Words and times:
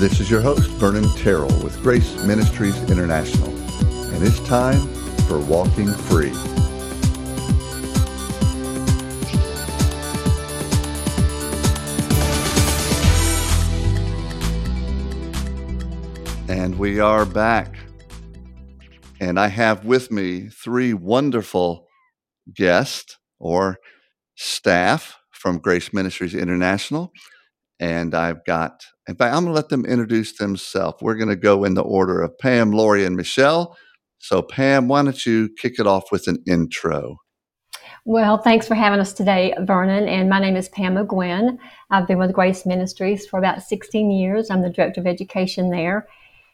This 0.00 0.18
is 0.18 0.30
your 0.30 0.40
host, 0.40 0.70
Vernon 0.70 1.06
Terrell 1.18 1.52
with 1.62 1.78
Grace 1.82 2.24
Ministries 2.24 2.74
International, 2.90 3.50
and 4.14 4.26
it's 4.26 4.40
time 4.48 4.80
for 5.28 5.38
Walking 5.40 5.88
Free. 5.88 6.32
And 16.48 16.78
we 16.78 16.98
are 16.98 17.26
back. 17.26 17.74
And 19.20 19.38
I 19.38 19.48
have 19.48 19.84
with 19.84 20.10
me 20.10 20.48
three 20.48 20.94
wonderful 20.94 21.86
guests 22.54 23.18
or 23.38 23.76
staff 24.34 25.18
from 25.30 25.58
Grace 25.58 25.92
Ministries 25.92 26.34
International. 26.34 27.12
And 27.80 28.14
I've 28.14 28.44
got, 28.44 28.84
in 29.08 29.16
fact, 29.16 29.34
I'm 29.34 29.44
going 29.44 29.54
to 29.54 29.56
let 29.56 29.70
them 29.70 29.86
introduce 29.86 30.36
themselves. 30.36 30.98
We're 31.00 31.16
going 31.16 31.30
to 31.30 31.36
go 31.36 31.64
in 31.64 31.74
the 31.74 31.82
order 31.82 32.20
of 32.20 32.38
Pam, 32.38 32.72
Lori, 32.72 33.04
and 33.06 33.16
Michelle. 33.16 33.76
So, 34.18 34.42
Pam, 34.42 34.86
why 34.86 35.02
don't 35.02 35.24
you 35.24 35.48
kick 35.58 35.78
it 35.78 35.86
off 35.86 36.12
with 36.12 36.28
an 36.28 36.44
intro? 36.46 37.16
Well, 38.04 38.36
thanks 38.36 38.68
for 38.68 38.74
having 38.74 39.00
us 39.00 39.14
today, 39.14 39.54
Vernon. 39.60 40.08
And 40.08 40.28
my 40.28 40.40
name 40.40 40.56
is 40.56 40.68
Pam 40.68 40.98
O'Gwin. 40.98 41.58
I've 41.90 42.06
been 42.06 42.18
with 42.18 42.34
Grace 42.34 42.66
Ministries 42.66 43.26
for 43.26 43.38
about 43.38 43.62
16 43.62 44.10
years. 44.10 44.50
I'm 44.50 44.60
the 44.60 44.70
Director 44.70 45.00
of 45.00 45.06
Education 45.06 45.70
there. 45.70 46.06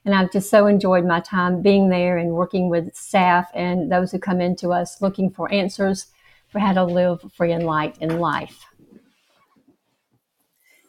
And 0.04 0.14
I've 0.14 0.30
just 0.30 0.48
so 0.48 0.68
enjoyed 0.68 1.04
my 1.04 1.18
time 1.18 1.60
being 1.60 1.88
there 1.88 2.18
and 2.18 2.30
working 2.30 2.70
with 2.70 2.94
staff 2.94 3.50
and 3.52 3.90
those 3.90 4.12
who 4.12 4.20
come 4.20 4.40
into 4.40 4.70
us 4.70 5.02
looking 5.02 5.30
for 5.30 5.52
answers 5.52 6.06
for 6.48 6.60
how 6.60 6.72
to 6.72 6.84
live 6.84 7.20
free 7.34 7.50
and 7.50 7.64
light 7.64 7.96
in 8.00 8.20
life. 8.20 8.64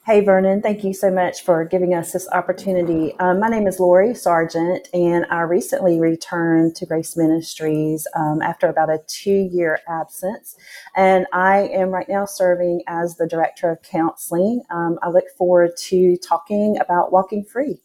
Hey, 0.07 0.21
Vernon, 0.21 0.61
thank 0.61 0.85
you 0.85 0.93
so 0.93 1.11
much 1.11 1.41
for 1.41 1.66
giving 1.66 1.93
us 1.93 2.13
this 2.13 2.29
opportunity. 2.31 3.13
Um, 3.20 3.41
my 3.41 3.50
name 3.50 3.67
is 3.67 3.77
Lori 3.77 4.16
Sargent, 4.16 4.88
and 4.94 5.25
I 5.30 5.41
recently 5.41 5.99
returned 5.99 6.77
to 6.77 6.86
Grace 6.86 7.17
Ministries 7.17 8.08
um, 8.16 8.41
after 8.41 8.69
about 8.69 8.89
a 8.89 9.02
two 9.05 9.49
year 9.52 9.80
absence. 9.86 10.55
And 10.95 11.27
I 11.33 11.67
am 11.73 11.89
right 11.89 12.08
now 12.08 12.23
serving 12.23 12.83
as 12.88 13.17
the 13.17 13.27
Director 13.27 13.69
of 13.69 13.81
Counseling. 13.81 14.64
Um, 14.69 14.97
I 15.02 15.09
look 15.09 15.25
forward 15.38 15.72
to 15.89 16.16
talking 16.25 16.77
about 16.80 17.11
walking 17.11 17.44
free. 17.44 17.81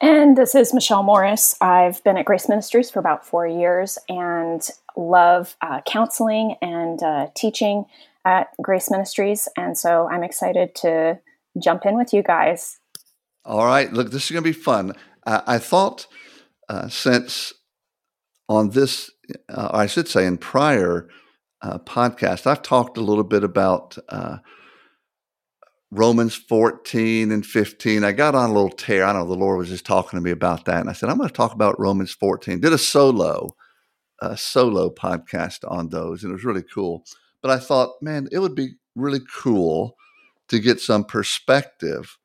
And 0.00 0.36
this 0.36 0.56
is 0.56 0.74
Michelle 0.74 1.04
Morris. 1.04 1.54
I've 1.60 2.02
been 2.02 2.16
at 2.16 2.24
Grace 2.24 2.48
Ministries 2.48 2.90
for 2.90 2.98
about 2.98 3.24
four 3.24 3.46
years 3.46 3.96
and 4.08 4.68
love 4.96 5.54
uh, 5.62 5.82
counseling 5.86 6.56
and 6.60 7.00
uh, 7.00 7.28
teaching 7.36 7.84
at 8.24 8.48
Grace 8.62 8.90
Ministries. 8.90 9.48
And 9.56 9.76
so 9.76 10.08
I'm 10.10 10.22
excited 10.22 10.74
to 10.76 11.18
jump 11.62 11.86
in 11.86 11.96
with 11.96 12.12
you 12.12 12.22
guys. 12.22 12.78
All 13.44 13.64
right. 13.64 13.92
Look, 13.92 14.10
this 14.10 14.24
is 14.24 14.30
going 14.30 14.44
to 14.44 14.48
be 14.48 14.52
fun. 14.52 14.94
Uh, 15.26 15.40
I 15.46 15.58
thought 15.58 16.06
uh, 16.68 16.88
since 16.88 17.52
on 18.48 18.70
this, 18.70 19.10
uh, 19.48 19.70
I 19.72 19.86
should 19.86 20.08
say, 20.08 20.26
in 20.26 20.38
prior 20.38 21.08
uh, 21.62 21.78
podcast, 21.78 22.46
I've 22.46 22.62
talked 22.62 22.96
a 22.96 23.02
little 23.02 23.24
bit 23.24 23.44
about 23.44 23.96
uh, 24.08 24.38
Romans 25.90 26.34
14 26.34 27.32
and 27.32 27.44
15. 27.44 28.04
I 28.04 28.12
got 28.12 28.34
on 28.34 28.50
a 28.50 28.52
little 28.52 28.70
tear. 28.70 29.04
I 29.04 29.12
know. 29.12 29.26
The 29.26 29.34
Lord 29.34 29.58
was 29.58 29.68
just 29.68 29.86
talking 29.86 30.18
to 30.18 30.22
me 30.22 30.30
about 30.30 30.64
that. 30.66 30.80
And 30.80 30.88
I 30.88 30.92
said, 30.92 31.08
I'm 31.08 31.16
going 31.16 31.28
to 31.28 31.34
talk 31.34 31.52
about 31.52 31.80
Romans 31.80 32.12
14. 32.12 32.60
Did 32.60 32.72
a 32.72 32.78
solo, 32.78 33.56
a 34.20 34.36
solo 34.36 34.90
podcast 34.90 35.68
on 35.68 35.88
those. 35.88 36.22
And 36.22 36.30
it 36.30 36.34
was 36.34 36.44
really 36.44 36.62
cool. 36.62 37.04
But 37.42 37.50
I 37.50 37.58
thought, 37.58 38.02
man, 38.02 38.28
it 38.32 38.38
would 38.38 38.54
be 38.54 38.74
really 38.94 39.20
cool 39.34 39.96
to 40.48 40.58
get 40.58 40.80
some 40.80 41.04
perspective 41.04 42.18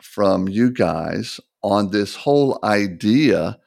from 0.00 0.48
you 0.48 0.70
guys 0.70 1.40
on 1.62 1.90
this 1.90 2.16
whole 2.16 2.58
idea 2.64 3.58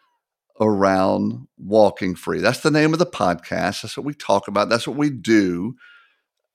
around 0.60 1.48
walking 1.58 2.16
free. 2.16 2.40
That's 2.40 2.62
the 2.62 2.72
name 2.72 2.94
of 2.94 3.00
the 3.00 3.06
podcast. 3.06 3.82
That's 3.82 3.98
what 3.98 4.06
we 4.06 4.14
talk 4.14 4.48
about. 4.48 4.70
That's 4.70 4.88
what 4.88 4.98
we 4.98 5.10
do 5.10 5.76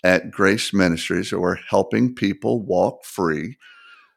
at 0.04 0.30
Grace 0.30 0.72
Ministries. 0.72 1.32
We're 1.32 1.56
helping 1.56 2.14
people 2.14 2.62
walk 2.62 3.04
free. 3.04 3.56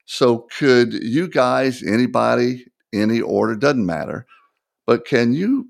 So, 0.06 0.48
could 0.58 0.94
you 0.94 1.30
guys, 1.30 1.82
anybody, 1.82 2.66
any 2.94 3.22
order, 3.22 3.56
doesn't 3.56 3.86
matter, 3.86 4.26
but 4.86 5.06
can 5.06 5.34
you 5.34 5.70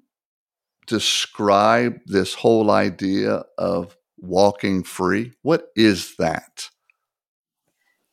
describe 0.87 1.99
this 2.07 2.33
whole 2.33 2.71
idea 2.71 3.43
of 3.57 3.95
walking 4.23 4.83
free? 4.83 5.33
What 5.41 5.67
is 5.75 6.15
that? 6.15 6.69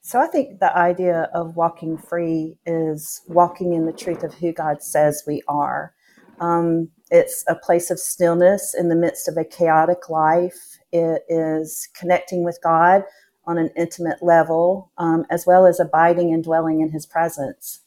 So 0.02 0.20
I 0.20 0.26
think 0.26 0.60
the 0.60 0.76
idea 0.76 1.30
of 1.34 1.56
walking 1.56 1.96
free 1.96 2.56
is 2.66 3.22
walking 3.28 3.74
in 3.74 3.86
the 3.86 3.92
truth 3.92 4.22
of 4.22 4.34
who 4.34 4.52
God 4.52 4.82
says 4.82 5.22
we 5.26 5.42
are. 5.46 5.94
Um, 6.40 6.88
it's 7.10 7.44
a 7.48 7.54
place 7.54 7.90
of 7.90 7.98
stillness 7.98 8.74
in 8.74 8.88
the 8.88 8.96
midst 8.96 9.28
of 9.28 9.36
a 9.36 9.44
chaotic 9.44 10.08
life. 10.08 10.78
It 10.90 11.22
is 11.28 11.88
connecting 11.94 12.44
with 12.44 12.58
God 12.62 13.04
on 13.46 13.58
an 13.58 13.70
intimate 13.76 14.22
level, 14.22 14.90
um, 14.98 15.24
as 15.30 15.46
well 15.46 15.66
as 15.66 15.80
abiding 15.80 16.32
and 16.32 16.42
dwelling 16.42 16.80
in 16.80 16.90
His 16.90 17.06
presence. 17.06 17.80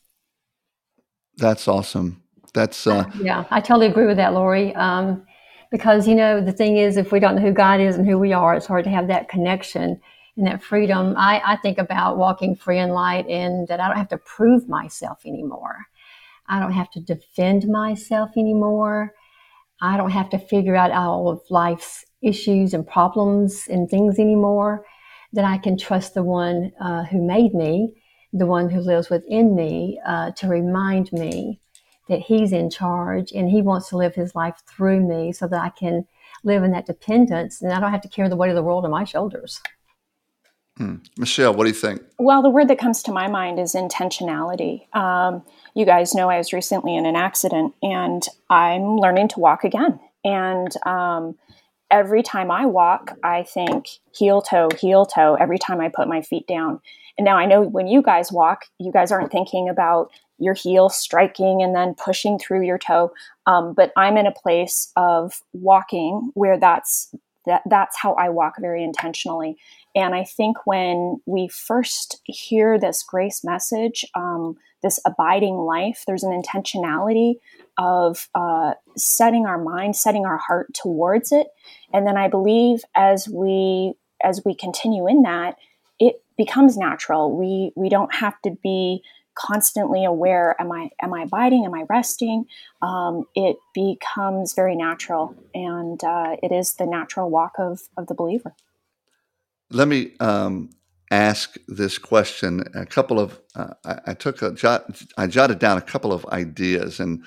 That's 1.37 1.67
awesome. 1.67 2.21
That's 2.53 2.85
uh, 2.85 3.05
yeah, 3.19 3.45
I 3.49 3.59
totally 3.59 3.87
agree 3.87 4.05
with 4.05 4.17
that, 4.17 4.33
Lori. 4.33 4.75
Um, 4.75 5.25
because 5.73 6.07
you 6.07 6.13
know 6.13 6.39
the 6.39 6.51
thing 6.51 6.77
is 6.77 6.97
if 6.97 7.11
we 7.11 7.19
don't 7.19 7.35
know 7.35 7.41
who 7.41 7.51
god 7.51 7.81
is 7.81 7.97
and 7.97 8.07
who 8.07 8.19
we 8.19 8.31
are 8.31 8.53
it's 8.53 8.67
hard 8.67 8.83
to 8.83 8.91
have 8.91 9.07
that 9.07 9.27
connection 9.27 9.99
and 10.37 10.47
that 10.47 10.63
freedom. 10.63 11.15
I, 11.17 11.41
I 11.45 11.55
think 11.57 11.77
about 11.77 12.17
walking 12.17 12.55
free 12.55 12.79
in 12.79 12.89
light 12.89 13.27
and 13.27 13.67
that 13.67 13.79
i 13.79 13.87
don't 13.87 13.97
have 13.97 14.09
to 14.09 14.17
prove 14.17 14.69
myself 14.69 15.19
anymore. 15.25 15.77
I 16.47 16.59
don't 16.59 16.73
have 16.73 16.91
to 16.91 16.99
defend 16.99 17.67
myself 17.67 18.31
anymore. 18.37 19.13
I 19.81 19.97
don't 19.97 20.11
have 20.11 20.29
to 20.31 20.37
figure 20.37 20.75
out 20.75 20.91
all 20.91 21.29
of 21.29 21.41
life's 21.49 22.05
issues 22.21 22.73
and 22.73 22.85
problems 22.85 23.67
and 23.69 23.89
things 23.89 24.19
anymore. 24.19 24.85
That 25.33 25.45
i 25.45 25.57
can 25.57 25.77
trust 25.77 26.13
the 26.13 26.23
one 26.23 26.71
uh, 26.79 27.03
who 27.05 27.25
made 27.25 27.55
me 27.55 27.95
the 28.35 28.45
one 28.47 28.69
who 28.69 28.79
lives 28.79 29.09
within 29.09 29.55
me 29.55 29.99
uh, 30.05 30.31
to 30.31 30.47
remind 30.47 31.11
me 31.11 31.61
that 32.07 32.19
he's 32.19 32.51
in 32.51 32.69
charge 32.69 33.31
and 33.31 33.49
he 33.49 33.61
wants 33.61 33.89
to 33.89 33.97
live 33.97 34.15
his 34.15 34.35
life 34.35 34.55
through 34.67 35.01
me 35.01 35.31
so 35.31 35.47
that 35.47 35.61
I 35.61 35.69
can 35.69 36.05
live 36.43 36.63
in 36.63 36.71
that 36.71 36.85
dependence 36.85 37.61
and 37.61 37.71
I 37.71 37.79
don't 37.79 37.91
have 37.91 38.01
to 38.01 38.09
carry 38.09 38.29
the 38.29 38.35
weight 38.35 38.49
of 38.49 38.55
the 38.55 38.63
world 38.63 38.85
on 38.85 38.91
my 38.91 39.03
shoulders. 39.03 39.61
Hmm. 40.77 40.95
Michelle, 41.17 41.53
what 41.53 41.65
do 41.65 41.69
you 41.69 41.75
think? 41.75 42.01
Well, 42.17 42.41
the 42.41 42.49
word 42.49 42.67
that 42.69 42.79
comes 42.79 43.03
to 43.03 43.11
my 43.11 43.27
mind 43.27 43.59
is 43.59 43.73
intentionality. 43.73 44.93
Um, 44.95 45.43
you 45.75 45.85
guys 45.85 46.15
know 46.15 46.29
I 46.29 46.37
was 46.37 46.51
recently 46.51 46.95
in 46.95 47.05
an 47.05 47.15
accident 47.15 47.75
and 47.83 48.23
I'm 48.49 48.97
learning 48.97 49.29
to 49.29 49.39
walk 49.39 49.63
again. 49.63 49.99
And 50.23 50.75
um, 50.85 51.35
every 51.91 52.23
time 52.23 52.49
I 52.49 52.65
walk, 52.65 53.15
I 53.23 53.43
think 53.43 53.87
heel 54.15 54.41
toe, 54.41 54.69
heel 54.79 55.05
toe, 55.05 55.35
every 55.35 55.59
time 55.59 55.79
I 55.79 55.89
put 55.89 56.07
my 56.07 56.21
feet 56.21 56.47
down. 56.47 56.81
And 57.17 57.25
now 57.25 57.37
I 57.37 57.45
know 57.45 57.61
when 57.61 57.87
you 57.87 58.01
guys 58.01 58.31
walk, 58.31 58.65
you 58.79 58.91
guys 58.91 59.11
aren't 59.11 59.31
thinking 59.31 59.69
about 59.69 60.09
your 60.39 60.53
heel 60.53 60.89
striking 60.89 61.61
and 61.61 61.75
then 61.75 61.95
pushing 61.95 62.39
through 62.39 62.65
your 62.65 62.77
toe. 62.77 63.11
Um, 63.45 63.73
but 63.73 63.91
I'm 63.95 64.17
in 64.17 64.27
a 64.27 64.31
place 64.31 64.91
of 64.95 65.41
walking 65.53 66.31
where 66.33 66.59
that's 66.59 67.13
that 67.45 67.61
that's 67.69 67.97
how 67.99 68.13
I 68.13 68.29
walk 68.29 68.55
very 68.59 68.83
intentionally. 68.83 69.57
And 69.95 70.15
I 70.15 70.23
think 70.23 70.65
when 70.65 71.21
we 71.25 71.47
first 71.47 72.21
hear 72.23 72.79
this 72.79 73.03
grace 73.03 73.43
message, 73.43 74.05
um, 74.15 74.57
this 74.81 74.99
abiding 75.05 75.55
life, 75.55 76.03
there's 76.07 76.23
an 76.23 76.31
intentionality 76.31 77.35
of 77.77 78.29
uh, 78.35 78.73
setting 78.95 79.45
our 79.45 79.61
mind, 79.61 79.95
setting 79.95 80.25
our 80.25 80.37
heart 80.37 80.73
towards 80.73 81.31
it. 81.31 81.47
And 81.93 82.07
then 82.07 82.17
I 82.17 82.27
believe 82.27 82.81
as 82.95 83.27
we 83.27 83.93
as 84.23 84.41
we 84.45 84.55
continue 84.55 85.07
in 85.07 85.23
that, 85.23 85.57
it 85.99 86.23
becomes 86.37 86.77
natural. 86.77 87.35
We 87.37 87.71
we 87.75 87.89
don't 87.89 88.13
have 88.13 88.41
to 88.43 88.51
be 88.63 89.03
constantly 89.35 90.05
aware 90.05 90.55
am 90.59 90.71
i 90.71 90.89
am 91.01 91.13
i 91.13 91.23
abiding? 91.23 91.65
Am 91.65 91.73
i 91.73 91.85
resting? 91.89 92.45
Um, 92.81 93.25
it 93.35 93.57
becomes 93.73 94.53
very 94.53 94.75
natural 94.75 95.35
and 95.53 96.03
uh, 96.03 96.37
it 96.41 96.51
is 96.51 96.73
the 96.75 96.85
natural 96.85 97.29
walk 97.29 97.53
of 97.57 97.81
of 97.97 98.07
the 98.07 98.13
believer. 98.13 98.53
Let 99.69 99.87
me 99.87 100.13
um, 100.19 100.69
ask 101.11 101.55
this 101.67 101.97
question. 101.97 102.63
A 102.75 102.85
couple 102.85 103.19
of 103.19 103.39
uh, 103.55 103.73
I, 103.85 103.99
I, 104.07 104.13
took 104.13 104.41
a 104.41 104.51
jot 104.51 105.01
i 105.17 105.27
jotted 105.27 105.59
down 105.59 105.77
a 105.77 105.81
couple 105.81 106.11
of 106.11 106.25
ideas 106.27 106.99
and 106.99 107.23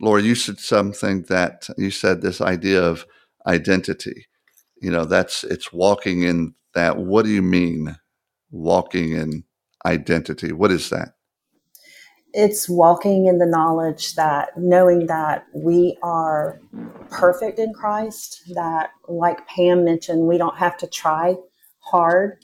lori 0.00 0.22
you 0.22 0.34
said 0.34 0.58
something 0.58 1.22
that 1.22 1.68
you 1.76 1.90
said 1.90 2.20
this 2.20 2.40
idea 2.40 2.82
of 2.82 3.06
identity. 3.46 4.26
You 4.80 4.90
know 4.90 5.04
that's 5.04 5.44
it's 5.44 5.72
walking 5.72 6.22
in 6.22 6.54
that. 6.74 6.96
What 6.96 7.24
do 7.24 7.30
you 7.30 7.42
mean 7.42 7.96
walking 8.50 9.12
in 9.12 9.44
identity? 9.84 10.52
What 10.52 10.70
is 10.70 10.90
that 10.90 11.14
it's 12.34 12.68
walking 12.68 13.26
in 13.26 13.38
the 13.38 13.46
knowledge 13.46 14.14
that 14.16 14.50
knowing 14.56 15.06
that 15.06 15.46
we 15.54 15.96
are 16.02 16.60
perfect 17.10 17.58
in 17.58 17.72
Christ, 17.74 18.42
that, 18.54 18.90
like 19.08 19.46
Pam 19.48 19.84
mentioned, 19.84 20.28
we 20.28 20.38
don't 20.38 20.56
have 20.58 20.76
to 20.78 20.86
try 20.86 21.36
hard. 21.80 22.38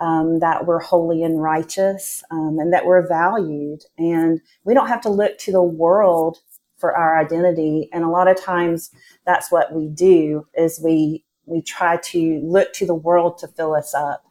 um, 0.00 0.40
that 0.40 0.66
we're 0.66 0.80
holy 0.80 1.22
and 1.22 1.42
righteous, 1.42 2.24
um, 2.30 2.58
and 2.58 2.72
that 2.72 2.86
we're 2.86 3.06
valued. 3.06 3.82
And 3.98 4.40
we 4.64 4.74
don't 4.74 4.88
have 4.88 5.00
to 5.02 5.10
look 5.10 5.38
to 5.38 5.52
the 5.52 5.62
world 5.62 6.38
for 6.78 6.96
our 6.96 7.18
identity. 7.20 7.88
And 7.92 8.04
a 8.04 8.08
lot 8.08 8.28
of 8.28 8.40
times, 8.40 8.90
that's 9.26 9.52
what 9.52 9.72
we 9.72 9.88
do: 9.88 10.46
is 10.54 10.80
we 10.82 11.24
we 11.46 11.62
try 11.62 11.98
to 11.98 12.40
look 12.44 12.72
to 12.74 12.86
the 12.86 12.94
world 12.94 13.38
to 13.38 13.48
fill 13.48 13.74
us 13.74 13.94
up. 13.94 14.24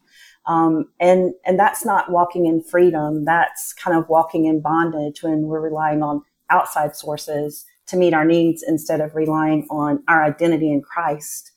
Um, 0.48 0.90
and 1.00 1.34
and 1.46 1.60
that's 1.60 1.86
not 1.86 2.12
walking 2.12 2.46
in 2.46 2.64
freedom. 2.64 3.26
That's 3.26 3.74
kind 3.74 3.98
of 3.98 4.10
walking 4.10 4.46
in 4.46 4.62
bondage 4.62 5.22
when 5.22 5.44
we're 5.44 5.62
relying 5.62 6.02
on 6.02 6.24
outside 6.50 6.96
sources 6.96 7.66
to 7.88 7.98
meet 7.98 8.14
our 8.14 8.26
needs 8.26 8.64
instead 8.68 9.02
of 9.02 9.16
relying 9.16 9.68
on 9.70 10.04
our 10.08 10.24
identity 10.24 10.72
in 10.72 10.82
Christ 10.82 11.52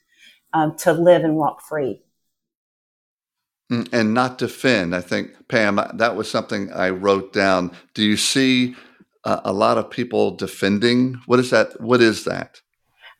um, 0.52 0.76
to 0.78 0.92
live 0.92 1.24
and 1.24 1.36
walk 1.36 1.62
free. 1.62 2.02
Mm, 3.72 3.88
and 3.92 4.14
not 4.14 4.38
defend. 4.38 4.94
I 4.94 5.00
think 5.00 5.48
Pam, 5.48 5.80
that 5.94 6.16
was 6.16 6.30
something 6.30 6.72
I 6.72 6.90
wrote 6.90 7.32
down. 7.32 7.70
Do 7.94 8.04
you 8.04 8.16
see 8.16 8.76
uh, 9.24 9.40
a 9.44 9.52
lot 9.52 9.78
of 9.78 9.90
people 9.90 10.36
defending? 10.36 11.20
What 11.26 11.40
is 11.40 11.50
that? 11.50 11.80
What 11.80 12.02
is 12.02 12.24
that? 12.24 12.60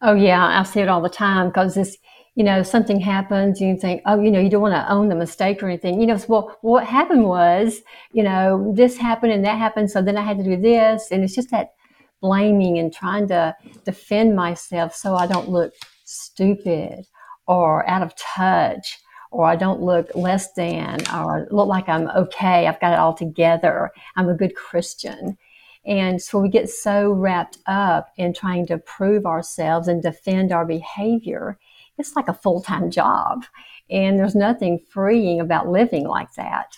Oh 0.02 0.14
yeah, 0.14 0.60
I 0.60 0.62
see 0.64 0.81
it 0.81 0.88
all 0.88 1.00
the 1.00 1.08
time 1.08 1.49
because 1.49 1.75
this 1.75 1.96
you 2.34 2.42
know, 2.42 2.62
something 2.62 2.98
happens, 2.98 3.60
you 3.60 3.76
think, 3.76 4.02
oh, 4.06 4.20
you 4.20 4.31
know, 4.31 4.40
you 4.40 4.50
don't 4.50 4.62
want 4.62 4.75
to 4.75 4.92
own 4.92 5.08
the 5.08 5.14
mistake 5.14 5.62
or 5.62 5.69
anything. 5.69 6.00
You 6.00 6.06
know, 6.06 6.16
so, 6.16 6.26
well, 6.28 6.58
what 6.62 6.84
happened 6.84 7.25
was, 7.25 7.82
you 8.12 8.25
know, 8.25 8.72
this 8.76 8.96
happened 8.96 9.32
and 9.32 9.44
that 9.44 9.58
happened, 9.58 9.90
so 9.90 10.02
then 10.02 10.16
I 10.16 10.22
had 10.22 10.38
to 10.38 10.44
do 10.44 10.56
this. 10.56 11.12
And 11.12 11.22
it's 11.22 11.34
just 11.34 11.50
that 11.50 11.75
blaming 12.20 12.78
and 12.78 12.92
trying 12.92 13.28
to 13.28 13.54
defend 13.84 14.34
myself 14.34 14.94
so 14.94 15.14
I 15.14 15.26
don't 15.26 15.50
look 15.50 15.75
stupid 16.04 17.06
or 17.46 17.88
out 17.88 18.02
of 18.02 18.16
touch 18.16 18.98
or 19.31 19.46
I 19.46 19.56
don't 19.56 19.82
look 19.82 20.14
less 20.14 20.52
than 20.54 21.00
or 21.12 21.46
look 21.50 21.69
like 21.69 21.88
I'm 21.88 22.08
okay. 22.08 22.66
I've 22.66 22.81
got 22.81 22.94
it 22.94 22.98
all 22.98 23.14
together. 23.14 23.90
I'm 24.16 24.28
a 24.28 24.34
good 24.34 24.56
Christian. 24.56 25.36
And 25.84 26.22
so 26.22 26.38
we 26.40 26.48
get 26.48 26.70
so 26.70 27.12
wrapped 27.12 27.58
up 27.66 28.08
in 28.16 28.32
trying 28.32 28.66
to 28.69 28.78
prove 28.78 29.26
ourselves 29.26 29.86
and 29.86 30.02
defend 30.02 30.50
our 30.50 30.64
behavior 30.64 31.58
it's 31.99 32.17
like 32.17 32.29
a 32.29 32.35
full 32.35 32.62
time 32.62 32.91
job. 32.91 33.44
And 33.91 34.19
there's 34.19 34.35
nothing 34.35 34.81
freeing 34.91 35.41
about 35.41 35.69
living 35.69 36.06
like 36.06 36.32
that. 36.35 36.76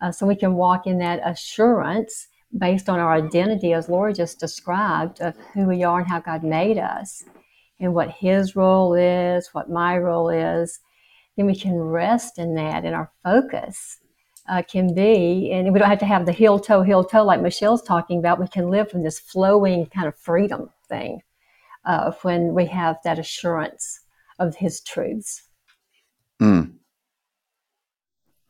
Uh, 0.00 0.10
so 0.10 0.26
we 0.26 0.36
can 0.36 0.54
walk 0.54 0.86
in 0.86 0.98
that 0.98 1.20
assurance 1.24 2.28
based 2.56 2.88
on 2.88 2.98
our 2.98 3.12
identity, 3.12 3.72
as 3.72 3.88
Lori 3.88 4.12
just 4.12 4.40
described, 4.40 5.20
of 5.20 5.36
who 5.54 5.66
we 5.66 5.84
are 5.84 6.00
and 6.00 6.08
how 6.08 6.20
God 6.20 6.42
made 6.42 6.78
us 6.78 7.22
and 7.78 7.94
what 7.94 8.10
His 8.10 8.56
role 8.56 8.94
is, 8.94 9.50
what 9.52 9.70
my 9.70 9.96
role 9.96 10.28
is. 10.28 10.80
Then 11.36 11.46
we 11.46 11.54
can 11.54 11.78
rest 11.78 12.38
in 12.38 12.54
that, 12.56 12.84
and 12.84 12.94
our 12.94 13.10
focus 13.22 13.98
uh, 14.48 14.62
can 14.62 14.94
be, 14.94 15.50
and 15.52 15.72
we 15.72 15.78
don't 15.78 15.88
have 15.88 16.00
to 16.00 16.06
have 16.06 16.26
the 16.26 16.32
heel 16.32 16.58
toe, 16.58 16.82
heel 16.82 17.04
toe 17.04 17.24
like 17.24 17.40
Michelle's 17.40 17.82
talking 17.82 18.18
about. 18.18 18.40
We 18.40 18.48
can 18.48 18.68
live 18.68 18.90
from 18.90 19.04
this 19.04 19.20
flowing 19.20 19.86
kind 19.86 20.08
of 20.08 20.18
freedom 20.18 20.70
thing 20.88 21.22
uh, 21.84 22.10
when 22.22 22.52
we 22.52 22.66
have 22.66 22.96
that 23.04 23.18
assurance 23.18 24.00
of 24.40 24.56
his 24.56 24.80
truths. 24.80 25.42
Mm. 26.42 26.72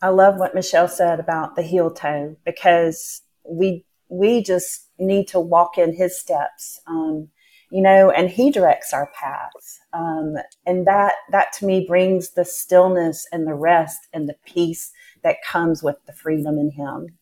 I 0.01 0.09
love 0.09 0.39
what 0.39 0.55
Michelle 0.55 0.89
said 0.89 1.21
about 1.21 1.57
the 1.57 1.63
heel 1.63 1.91
toe 1.91 2.37
because 2.47 3.21
we 3.45 3.85
we 4.09 4.43
just 4.43 4.89
need 4.99 5.29
to 5.29 5.39
walk 5.39 5.79
in 5.79 5.95
his 5.95 6.19
steps, 6.19 6.81
um, 6.87 7.29
you 7.71 7.83
know, 7.83 8.11
and 8.11 8.29
he 8.29 8.51
directs 8.51 8.93
our 8.93 9.11
paths, 9.15 9.79
um, 9.93 10.37
and 10.65 10.87
that 10.87 11.15
that 11.31 11.53
to 11.55 11.67
me 11.67 11.85
brings 11.87 12.31
the 12.31 12.45
stillness 12.45 13.27
and 13.31 13.47
the 13.47 13.55
rest 13.55 14.09
and 14.15 14.29
the 14.29 14.37
peace 14.47 14.91
that 15.23 15.37
comes 15.47 15.83
with 15.83 15.97
the 16.07 16.15
freedom 16.15 16.59
in 16.59 16.71
him. 16.71 17.19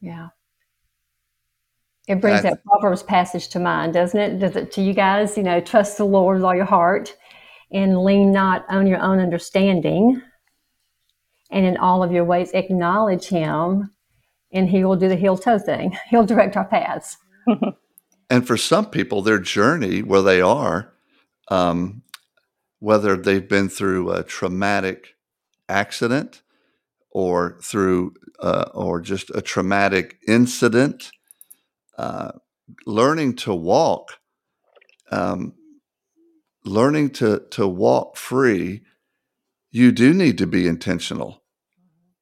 Yeah. 0.00 0.28
It 2.06 2.20
brings 2.20 2.42
that 2.42 2.62
Proverbs 2.64 3.02
passage 3.02 3.48
to 3.48 3.58
mind, 3.58 3.94
doesn't 3.94 4.20
it? 4.20 4.38
Does 4.38 4.56
it 4.56 4.70
to 4.72 4.82
you 4.82 4.92
guys? 4.92 5.38
You 5.38 5.42
know, 5.42 5.60
trust 5.60 5.96
the 5.96 6.04
Lord 6.04 6.36
with 6.36 6.44
all 6.44 6.54
your 6.54 6.66
heart 6.66 7.16
and 7.74 8.04
lean 8.04 8.30
not 8.30 8.64
on 8.70 8.86
your 8.86 9.00
own 9.00 9.18
understanding. 9.18 10.22
And 11.50 11.66
in 11.66 11.76
all 11.76 12.02
of 12.02 12.12
your 12.12 12.24
ways, 12.24 12.52
acknowledge 12.52 13.26
Him, 13.26 13.90
and 14.52 14.70
He 14.70 14.84
will 14.84 14.96
do 14.96 15.08
the 15.08 15.16
heel 15.16 15.36
toe 15.36 15.58
thing. 15.58 15.98
He'll 16.08 16.24
direct 16.24 16.56
our 16.56 16.64
paths. 16.64 17.18
and 18.30 18.46
for 18.46 18.56
some 18.56 18.86
people, 18.86 19.20
their 19.20 19.40
journey 19.40 20.02
where 20.02 20.22
they 20.22 20.40
are, 20.40 20.94
um, 21.48 22.02
whether 22.78 23.16
they've 23.16 23.48
been 23.48 23.68
through 23.68 24.10
a 24.12 24.22
traumatic 24.22 25.08
accident 25.68 26.42
or 27.10 27.58
through 27.62 28.14
uh, 28.40 28.70
or 28.72 29.00
just 29.00 29.30
a 29.34 29.42
traumatic 29.42 30.18
incident, 30.28 31.10
uh, 31.98 32.32
learning 32.86 33.34
to 33.36 33.54
walk 33.54 34.18
um, 35.10 35.54
learning 36.64 37.10
to 37.10 37.42
to 37.50 37.66
walk 37.66 38.16
free, 38.16 38.82
you 39.70 39.92
do 39.92 40.12
need 40.14 40.38
to 40.38 40.46
be 40.46 40.66
intentional. 40.66 41.42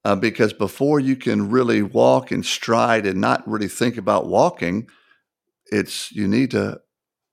Uh, 0.04 0.16
because 0.16 0.52
before 0.52 0.98
you 0.98 1.14
can 1.14 1.48
really 1.48 1.80
walk 1.80 2.32
and 2.32 2.44
stride 2.44 3.06
and 3.06 3.20
not 3.20 3.46
really 3.48 3.68
think 3.68 3.96
about 3.96 4.26
walking, 4.26 4.88
it's 5.66 6.10
you 6.10 6.26
need 6.26 6.50
to 6.50 6.80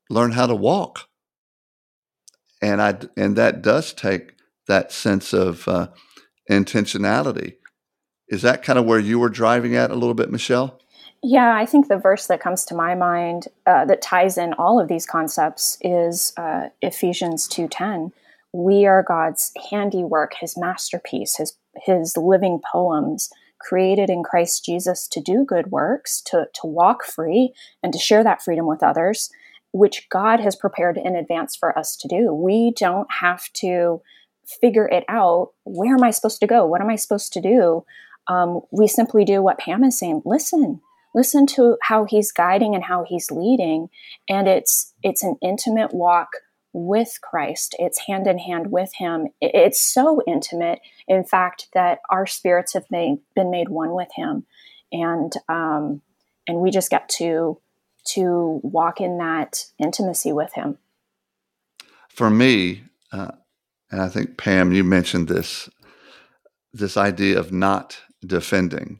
learn 0.09 0.31
how 0.31 0.45
to 0.45 0.56
walk. 0.56 1.07
And 2.61 2.81
I 2.81 3.00
and 3.17 3.35
that 3.38 3.61
does 3.61 3.94
take 3.94 4.33
that 4.67 4.91
sense 4.91 5.33
of 5.33 5.67
uh, 5.67 5.88
intentionality. 6.50 7.56
Is 8.27 8.44
that 8.44 8.61
kind 8.61 8.77
of 8.77 8.85
where 8.85 9.00
you 9.00 9.17
were 9.17 9.29
driving 9.29 9.75
at 9.75 9.89
a 9.89 9.95
little 9.95 10.13
bit, 10.13 10.31
Michelle? 10.31 10.79
Yeah, 11.21 11.54
I 11.56 11.66
think 11.66 11.88
the 11.88 11.98
verse 11.98 12.27
that 12.27 12.39
comes 12.39 12.63
to 12.66 12.75
my 12.75 12.95
mind 12.95 13.48
uh, 13.66 13.86
that 13.86 14.01
ties 14.01 14.38
in 14.38 14.54
all 14.54 14.80
of 14.80 14.88
these 14.88 15.06
concepts 15.06 15.77
is 15.81 16.33
uh, 16.38 16.69
Ephesians 16.81 17.48
two 17.48 17.68
ten. 17.68 18.13
We 18.54 18.86
are 18.86 19.04
God's 19.04 19.51
handiwork, 19.69 20.33
His 20.39 20.57
masterpiece, 20.57 21.36
His 21.36 21.57
His 21.83 22.16
living 22.16 22.62
poems, 22.71 23.30
created 23.60 24.10
in 24.10 24.24
Christ 24.24 24.63
Jesus 24.66 25.07
to 25.10 25.19
do 25.19 25.44
good 25.45 25.71
works, 25.71 26.21
to 26.27 26.48
to 26.54 26.68
walk 26.68 27.04
free, 27.04 27.54
and 27.83 27.92
to 27.92 28.00
share 28.00 28.24
that 28.24 28.42
freedom 28.42 28.66
with 28.66 28.81
others, 28.81 29.30
which 29.74 30.07
God 30.10 30.39
has 30.39 30.56
prepared 30.56 30.98
in 30.98 31.18
advance 31.18 31.54
for 31.54 31.77
us 31.77 31.98
to 31.98 32.07
do. 32.07 32.33
We 32.33 32.74
don't 32.77 33.12
have 33.19 33.51
to 33.56 34.01
figure 34.62 34.88
it 34.88 35.04
out. 35.10 35.51
Where 35.66 35.95
am 35.95 36.04
I 36.04 36.12
supposed 36.12 36.39
to 36.39 36.48
go? 36.48 36.66
What 36.66 36.81
am 36.81 36.89
I 36.89 36.95
supposed 36.95 37.33
to 37.33 37.42
do? 37.42 37.83
Um, 38.27 38.62
we 38.71 38.88
simply 38.88 39.25
do 39.25 39.42
what 39.42 39.60
Pam 39.60 39.83
is 39.83 40.00
saying. 40.00 40.21
Listen, 40.23 40.81
listen 41.13 41.45
to 41.45 41.78
how 41.83 42.06
he's 42.06 42.31
guiding 42.31 42.75
and 42.75 42.83
how 42.83 43.04
he's 43.07 43.31
leading 43.31 43.89
and 44.28 44.47
it's 44.47 44.94
it's 45.04 45.23
an 45.23 45.37
intimate 45.42 45.94
walk 45.94 46.30
with 46.73 47.18
Christ. 47.21 47.75
It's 47.80 48.06
hand 48.07 48.28
in 48.28 48.37
hand 48.37 48.71
with 48.71 48.94
him. 48.95 49.30
It's 49.42 49.81
so 49.81 50.21
intimate 50.28 50.80
in 51.07 51.23
fact 51.23 51.68
that 51.73 51.99
our 52.09 52.28
spirits 52.28 52.73
have 52.73 52.85
made, 52.92 53.19
been 53.35 53.49
made 53.49 53.69
one 53.69 53.94
with 53.94 54.09
him. 54.16 54.45
And 54.92 55.33
um, 55.47 56.01
and 56.47 56.59
we 56.59 56.71
just 56.71 56.89
get 56.89 57.09
to 57.09 57.59
to 58.06 58.59
walk 58.63 59.01
in 59.01 59.18
that 59.18 59.66
intimacy 59.78 60.31
with 60.31 60.54
him. 60.54 60.78
For 62.09 62.30
me 62.30 62.83
uh, 63.11 63.31
and 63.92 64.01
I 64.01 64.07
think 64.07 64.37
Pam 64.37 64.73
you 64.73 64.83
mentioned 64.83 65.28
this 65.28 65.69
this 66.73 66.97
idea 66.97 67.39
of 67.39 67.51
not 67.51 67.99
defending 68.25 68.99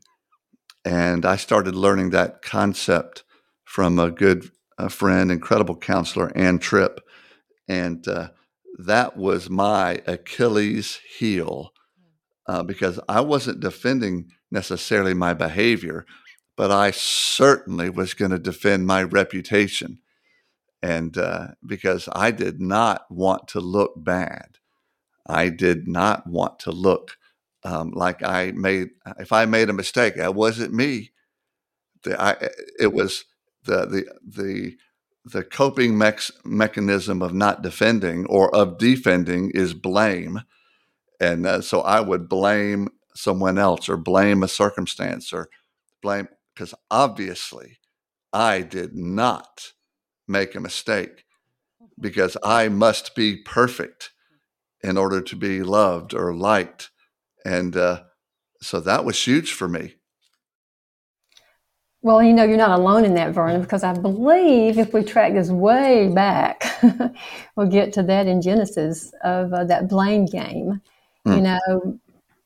and 0.86 1.26
I 1.26 1.36
started 1.36 1.76
learning 1.76 2.12
that 2.12 2.42
concept 2.42 3.24
from 3.64 4.00
a 4.00 4.12
good 4.12 4.50
a 4.80 4.90
friend, 4.90 5.30
incredible 5.32 5.76
counselor, 5.76 6.32
Ann 6.36 6.58
Tripp. 6.58 7.02
And 7.68 8.08
uh, 8.08 8.30
that 8.80 9.18
was 9.18 9.50
my 9.50 10.02
Achilles 10.08 11.00
heel 11.18 11.72
uh, 12.48 12.64
because 12.64 13.00
I 13.10 13.22
wasn't 13.22 13.60
defending 13.60 14.32
necessarily 14.50 15.14
my 15.14 15.34
behavior, 15.34 16.06
but 16.56 16.72
I 16.72 16.92
certainly 16.92 17.90
was 17.90 18.14
going 18.14 18.32
to 18.32 18.40
defend 18.40 18.88
my 18.88 19.04
reputation. 19.04 20.00
And 20.82 21.18
uh, 21.18 21.50
because 21.66 22.08
I 22.14 22.32
did 22.32 22.62
not 22.62 23.02
want 23.12 23.50
to 23.50 23.60
look 23.60 23.94
bad, 23.98 24.58
I 25.28 25.50
did 25.50 25.88
not 25.88 26.26
want 26.26 26.58
to 26.60 26.72
look 26.72 27.18
um, 27.64 27.92
like 27.92 28.24
I 28.24 28.52
made, 28.52 28.90
if 29.20 29.32
I 29.32 29.46
made 29.46 29.70
a 29.70 29.74
mistake, 29.74 30.16
that 30.16 30.36
wasn't 30.36 30.74
me. 30.74 31.12
The, 32.04 32.22
I, 32.22 32.50
it 32.80 32.94
was 32.94 33.26
the 33.64 33.86
the 33.86 34.06
the 34.26 34.78
the 35.26 35.44
coping 35.44 35.98
mex- 35.98 36.32
mechanism 36.46 37.22
of 37.22 37.34
not 37.34 37.62
defending 37.62 38.26
or 38.28 38.54
of 38.56 38.78
defending 38.78 39.52
is 39.52 39.74
blame, 39.74 40.42
and 41.20 41.46
uh, 41.46 41.62
so 41.62 41.82
I 41.82 42.00
would 42.02 42.30
blame 42.30 42.90
someone 43.16 43.58
else 43.58 43.90
or 43.90 43.98
blame 43.98 44.44
a 44.44 44.48
circumstance 44.48 45.34
or 45.34 45.50
blame 46.02 46.30
because 46.54 46.74
obviously 46.90 47.80
I 48.32 48.62
did 48.62 48.96
not 48.96 49.74
make 50.28 50.56
a 50.56 50.62
mistake 50.62 51.26
because 52.00 52.38
I 52.44 52.70
must 52.70 53.16
be 53.16 53.38
perfect 53.38 54.12
in 54.84 54.98
order 54.98 55.22
to 55.22 55.36
be 55.36 55.64
loved 55.64 56.14
or 56.14 56.34
liked 56.34 56.92
and 57.46 57.76
uh, 57.76 58.04
so 58.62 58.80
that 58.80 59.06
was 59.06 59.22
huge 59.22 59.54
for 59.54 59.68
me. 59.68 59.96
Well, 62.02 62.24
you 62.24 62.32
know, 62.34 62.46
you're 62.46 62.58
not 62.58 62.80
alone 62.80 63.04
in 63.04 63.14
that, 63.16 63.34
Vernon, 63.34 63.62
because 63.62 63.84
I 63.84 63.94
believe 63.94 64.78
if 64.78 64.94
we 64.94 65.04
track 65.04 65.34
this 65.34 65.50
way 65.50 66.08
back, 66.08 66.64
we'll 67.56 67.68
get 67.68 67.92
to 67.94 68.04
that 68.04 68.26
in 68.26 68.42
Genesis 68.42 69.12
of 69.24 69.52
uh, 69.52 69.66
that 69.66 69.90
blame 69.90 70.26
game. 70.26 70.82
Mm. 71.28 71.36
You 71.36 71.42
know, 71.42 72.00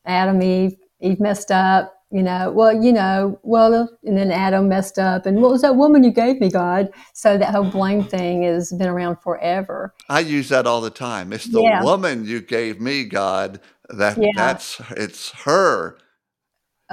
Adam, 0.05 0.41
Eve, 0.41 0.75
Eve 1.01 1.19
messed 1.19 1.51
up. 1.51 1.93
You 2.09 2.21
know, 2.21 2.51
well, 2.51 2.71
you 2.71 2.93
know, 2.93 3.39
well, 3.41 3.89
and 4.03 4.15
then 4.15 4.31
Adam 4.31 4.69
messed 4.69 4.99
up, 4.99 5.25
and 5.25 5.41
what 5.41 5.49
was 5.49 5.63
that 5.63 5.75
woman 5.75 6.03
you 6.03 6.11
gave 6.11 6.39
me, 6.39 6.47
God? 6.47 6.89
So 7.13 7.39
that 7.39 7.49
whole 7.49 7.63
blame 7.63 8.03
thing 8.03 8.43
has 8.43 8.71
been 8.71 8.87
around 8.87 9.17
forever. 9.17 9.95
I 10.09 10.19
use 10.19 10.49
that 10.49 10.67
all 10.67 10.79
the 10.79 10.91
time. 10.91 11.33
It's 11.33 11.45
the 11.45 11.61
yeah. 11.61 11.81
woman 11.83 12.23
you 12.23 12.39
gave 12.39 12.79
me, 12.79 13.03
God. 13.03 13.59
That 13.89 14.17
yeah. 14.17 14.31
that's 14.35 14.81
it's 14.91 15.31
her 15.43 15.97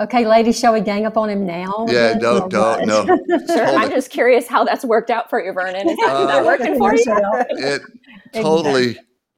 Okay, 0.00 0.26
ladies, 0.26 0.58
shall 0.58 0.72
we 0.72 0.80
gang 0.80 1.04
up 1.04 1.18
on 1.18 1.28
him 1.28 1.44
now? 1.44 1.84
Yeah, 1.86 2.14
don't, 2.14 2.50
don't, 2.50 2.86
no. 2.86 3.04
sure. 3.46 3.66
I'm 3.66 3.90
just 3.90 4.10
curious 4.10 4.46
how 4.48 4.64
that's 4.64 4.82
worked 4.82 5.10
out 5.10 5.28
for 5.28 5.44
you, 5.44 5.52
Vernon. 5.52 5.88
Is 5.90 5.96
that, 5.98 6.10
uh, 6.10 6.26
that 6.26 6.44
working 6.46 6.78
for 6.78 6.94
you? 6.94 7.04
It 7.50 7.82
totally 8.32 8.96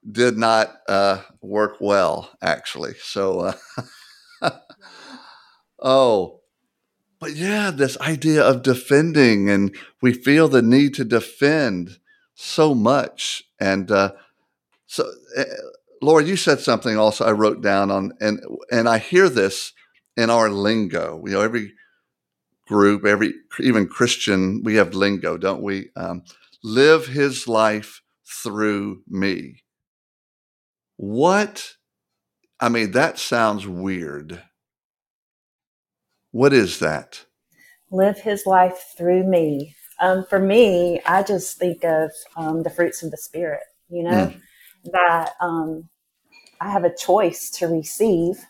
did 0.09 0.39
not 0.39 0.71
uh, 0.89 1.23
work 1.41 1.79
well, 1.81 2.31
actually. 2.41 2.95
So, 3.03 3.55
uh, 4.41 4.51
oh, 5.83 6.43
but 7.19 7.35
yeah, 7.35 7.73
this 7.73 7.99
idea 8.01 8.45
of 8.45 8.63
defending, 8.63 9.51
and 9.51 9.75
we 10.01 10.13
feel 10.13 10.47
the 10.47 10.63
need 10.63 10.95
to 10.95 11.05
defend 11.05 11.99
so 12.35 12.73
much. 12.73 13.43
And 13.59 13.91
uh, 13.91 14.13
so, 14.87 15.11
uh, 15.37 15.45
Lori, 16.03 16.27
you 16.27 16.37
said 16.37 16.59
something 16.59 16.99
also 16.99 17.25
I 17.25 17.33
wrote 17.33 17.63
down 17.63 17.91
on, 17.91 18.13
and 18.21 18.41
and 18.71 18.89
I 18.89 18.99
hear 18.99 19.29
this 19.29 19.73
in 20.17 20.31
our 20.31 20.51
lingo. 20.51 21.23
You 21.25 21.33
know, 21.33 21.41
every 21.41 21.73
group, 22.67 23.07
every 23.07 23.35
even 23.61 23.87
Christian, 23.87 24.63
we 24.65 24.75
have 24.75 24.95
lingo, 24.95 25.37
don't 25.37 25.63
we? 25.63 25.91
Um, 25.95 26.25
live 26.65 27.07
his 27.07 27.47
life 27.47 28.03
through 28.27 29.03
me. 29.07 29.63
What? 30.97 31.75
I 32.61 32.69
mean, 32.69 32.93
that 32.93 33.19
sounds 33.19 33.67
weird. 33.67 34.43
What 36.31 36.53
is 36.53 36.79
that? 36.79 37.27
Live 37.91 38.21
his 38.21 38.47
life 38.47 38.95
through 38.97 39.25
me. 39.25 39.75
Um, 40.01 40.25
for 40.29 40.39
me, 40.39 41.01
I 41.07 41.23
just 41.23 41.59
think 41.59 41.85
of 41.85 42.11
um, 42.37 42.63
the 42.63 42.71
fruits 42.71 43.03
of 43.03 43.11
the 43.11 43.17
Spirit, 43.17 43.63
you 43.89 44.03
know, 44.03 44.29
mm. 44.29 44.41
that 44.93 45.33
um, 45.41 45.89
I 46.63 46.71
have 46.71 46.85
a 46.85 46.95
choice 46.95 47.51
to 47.59 47.67
receive 47.67 48.47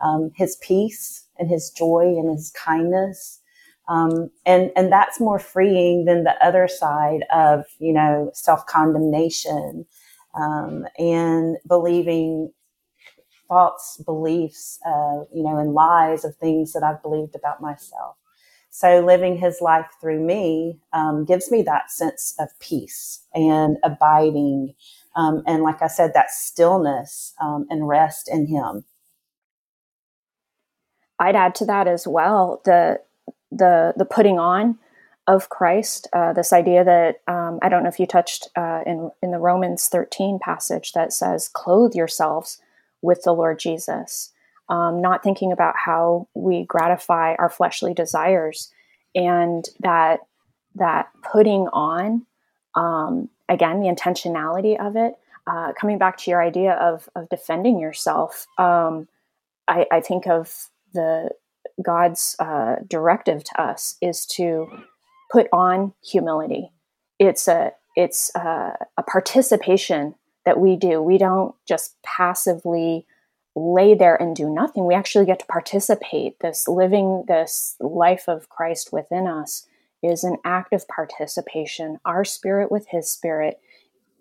um, 0.00 0.32
his 0.34 0.56
peace 0.56 1.26
and 1.38 1.48
his 1.48 1.70
joy 1.70 2.02
and 2.18 2.30
his 2.30 2.50
kindness. 2.50 3.40
Um, 3.88 4.30
and, 4.44 4.72
and 4.74 4.90
that's 4.90 5.20
more 5.20 5.38
freeing 5.38 6.04
than 6.04 6.24
the 6.24 6.34
other 6.44 6.66
side 6.66 7.24
of, 7.32 7.64
you 7.78 7.92
know, 7.92 8.30
self 8.34 8.66
condemnation, 8.66 9.86
um, 10.34 10.86
and 10.98 11.58
believing 11.68 12.52
false 13.46 14.02
beliefs, 14.04 14.80
uh, 14.86 15.22
you 15.32 15.44
know, 15.44 15.58
and 15.58 15.74
lies 15.74 16.24
of 16.24 16.34
things 16.36 16.72
that 16.72 16.82
I've 16.82 17.02
believed 17.02 17.36
about 17.36 17.60
myself. 17.60 18.16
So 18.70 19.04
living 19.04 19.36
his 19.36 19.60
life 19.60 19.86
through 20.00 20.24
me 20.24 20.80
um, 20.92 21.24
gives 21.24 21.52
me 21.52 21.62
that 21.62 21.92
sense 21.92 22.34
of 22.40 22.48
peace 22.58 23.20
and 23.32 23.76
abiding. 23.84 24.74
Um, 25.16 25.42
and 25.46 25.62
like 25.62 25.82
I 25.82 25.86
said, 25.86 26.12
that 26.14 26.30
stillness 26.30 27.34
um, 27.40 27.66
and 27.70 27.86
rest 27.86 28.28
in 28.30 28.46
him. 28.46 28.84
I'd 31.18 31.36
add 31.36 31.54
to 31.56 31.66
that 31.66 31.86
as 31.86 32.06
well 32.06 32.60
the 32.64 33.00
the 33.50 33.94
the 33.96 34.04
putting 34.04 34.38
on 34.38 34.78
of 35.26 35.48
Christ. 35.48 36.08
Uh, 36.12 36.32
this 36.32 36.52
idea 36.52 36.84
that 36.84 37.20
um, 37.32 37.58
I 37.62 37.68
don't 37.68 37.82
know 37.82 37.88
if 37.88 38.00
you 38.00 38.06
touched 38.06 38.48
uh, 38.56 38.80
in 38.84 39.10
in 39.22 39.30
the 39.30 39.38
Romans 39.38 39.88
thirteen 39.88 40.38
passage 40.42 40.92
that 40.92 41.12
says, 41.12 41.48
"Clothe 41.48 41.94
yourselves 41.94 42.60
with 43.02 43.22
the 43.22 43.32
Lord 43.32 43.58
Jesus." 43.58 44.32
Um, 44.68 45.02
not 45.02 45.22
thinking 45.22 45.52
about 45.52 45.74
how 45.76 46.26
we 46.34 46.64
gratify 46.64 47.34
our 47.38 47.50
fleshly 47.50 47.94
desires, 47.94 48.72
and 49.14 49.64
that 49.80 50.20
that 50.74 51.08
putting 51.22 51.68
on 51.68 52.26
um, 52.74 53.28
again 53.48 53.80
the 53.80 53.88
intentionality 53.88 54.78
of 54.78 54.96
it. 54.96 55.14
Uh, 55.46 55.72
coming 55.78 55.98
back 55.98 56.16
to 56.16 56.30
your 56.30 56.42
idea 56.42 56.72
of 56.72 57.08
of 57.14 57.28
defending 57.28 57.78
yourself, 57.78 58.46
um, 58.58 59.08
I, 59.68 59.86
I 59.92 60.00
think 60.00 60.26
of 60.26 60.68
the 60.92 61.30
God's 61.82 62.36
uh, 62.38 62.76
directive 62.86 63.44
to 63.44 63.60
us 63.60 63.96
is 64.00 64.26
to 64.26 64.68
put 65.30 65.48
on 65.52 65.92
humility. 66.02 66.70
It's 67.18 67.48
a 67.48 67.72
it's 67.96 68.34
a, 68.34 68.76
a 68.96 69.02
participation 69.02 70.14
that 70.44 70.58
we 70.58 70.76
do. 70.76 71.00
We 71.00 71.18
don't 71.18 71.54
just 71.66 71.96
passively 72.02 73.06
lay 73.56 73.94
there 73.94 74.20
and 74.20 74.34
do 74.34 74.50
nothing. 74.50 74.84
We 74.84 74.94
actually 74.94 75.26
get 75.26 75.38
to 75.40 75.46
participate. 75.46 76.40
This 76.40 76.66
living 76.68 77.24
this 77.28 77.76
life 77.80 78.28
of 78.28 78.48
Christ 78.48 78.92
within 78.92 79.26
us 79.26 79.66
is 80.04 80.24
an 80.24 80.36
act 80.44 80.72
of 80.72 80.86
participation. 80.88 81.98
Our 82.04 82.24
spirit 82.24 82.70
with 82.70 82.86
His 82.88 83.10
spirit 83.10 83.60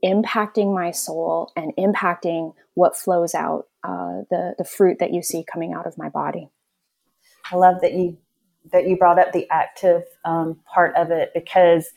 impacting 0.03 0.73
my 0.73 0.91
soul 0.91 1.51
and 1.55 1.73
impacting 1.77 2.53
what 2.73 2.97
flows 2.97 3.33
out, 3.33 3.67
uh, 3.83 4.23
the 4.29 4.55
the 4.57 4.65
fruit 4.65 4.97
that 4.99 5.13
you 5.13 5.23
see 5.23 5.43
coming 5.43 5.73
out 5.73 5.87
of 5.87 5.97
my 5.97 6.09
body. 6.09 6.49
I 7.51 7.55
love 7.55 7.81
that 7.81 7.93
you 7.93 8.17
that 8.71 8.87
you 8.87 8.97
brought 8.97 9.19
up 9.19 9.31
the 9.31 9.47
active 9.49 10.03
um, 10.25 10.59
part 10.73 10.95
of 10.95 11.11
it 11.11 11.31
because 11.33 11.89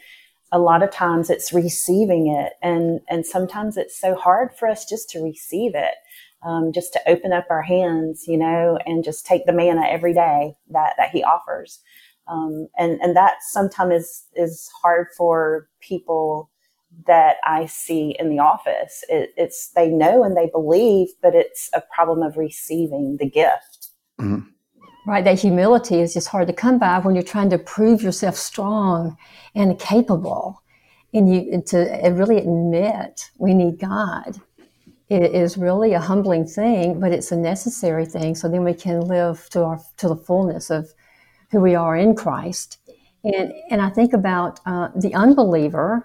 a 0.53 0.59
lot 0.59 0.83
of 0.83 0.91
times 0.91 1.31
it's 1.31 1.53
receiving 1.53 2.29
it, 2.29 2.53
and 2.63 3.01
and 3.09 3.27
sometimes 3.27 3.77
it's 3.77 3.99
so 3.99 4.15
hard 4.15 4.51
for 4.57 4.69
us 4.69 4.85
just 4.85 5.11
to 5.11 5.21
receive 5.21 5.73
it, 5.75 5.95
um, 6.43 6.73
just 6.73 6.93
to 6.93 7.01
open 7.09 7.33
up 7.33 7.47
our 7.51 7.63
hands, 7.63 8.27
you 8.29 8.37
know, 8.37 8.79
and 8.87 9.03
just 9.03 9.27
take 9.27 9.47
the 9.47 9.53
manna 9.53 9.87
every 9.89 10.15
day 10.15 10.55
that 10.71 10.95
that 10.99 11.11
He 11.11 11.25
offers, 11.25 11.81
um, 12.29 12.69
and 12.77 13.01
and 13.01 13.17
that 13.17 13.37
sometimes 13.43 13.93
is 13.95 14.25
is 14.35 14.71
hard 14.83 15.09
for 15.17 15.69
people 15.81 16.51
that 17.07 17.37
I 17.45 17.67
see 17.67 18.17
in 18.19 18.31
the 18.31 18.39
office. 18.39 19.05
It, 19.09 19.33
it's 19.37 19.71
they 19.71 19.89
know 19.89 20.25
and 20.25 20.37
they 20.37 20.49
believe, 20.49 21.09
but 21.23 21.35
it's 21.35 21.71
a 21.75 21.83
problem 21.95 22.23
of 22.23 22.37
receiving 22.37 23.17
the 23.19 23.29
gift. 23.29 23.91
Mm-hmm. 24.21 24.49
Right, 25.07 25.25
that 25.25 25.39
humility 25.39 26.01
is 26.01 26.15
just 26.15 26.29
hard 26.29 26.49
to 26.49 26.53
come 26.53 26.81
by 26.81 26.99
when 26.99 27.15
you're 27.15 27.23
trying 27.23 27.51
to 27.51 27.59
prove 27.59 28.03
yourself 28.03 28.35
strong 28.35 29.17
and 29.55 29.79
capable, 29.79 30.63
and 31.15 31.33
you 31.33 31.49
and 31.53 31.65
to 31.67 31.79
really 32.13 32.39
admit 32.39 33.31
we 33.39 33.55
need 33.55 33.79
God. 33.79 34.41
It 35.09 35.23
is 35.23 35.57
really 35.57 35.93
a 35.93 36.01
humbling 36.01 36.45
thing, 36.45 36.99
but 36.99 37.13
it's 37.13 37.31
a 37.31 37.37
necessary 37.37 38.05
thing. 38.05 38.35
So 38.35 38.49
then 38.49 38.65
we 38.65 38.75
can 38.75 39.01
live 39.03 39.49
to 39.51 39.63
our 39.63 39.81
to 39.99 40.09
the 40.09 40.17
fullness 40.17 40.71
of 40.71 40.93
who 41.51 41.61
we 41.61 41.75
are 41.75 41.97
in 41.97 42.15
Christ. 42.15 42.79
And 43.25 43.53
and 43.71 43.81
I 43.81 43.91
think 43.91 44.13
about 44.13 44.61
uh, 44.67 44.89
the 44.95 45.15
unbeliever; 45.15 46.05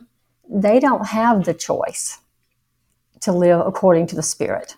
they 0.49 0.79
don't 0.79 1.07
have 1.07 1.45
the 1.45 1.53
choice 1.53 2.19
to 3.21 3.31
live 3.31 3.65
according 3.65 4.07
to 4.07 4.15
the 4.15 4.23
Spirit 4.23 4.75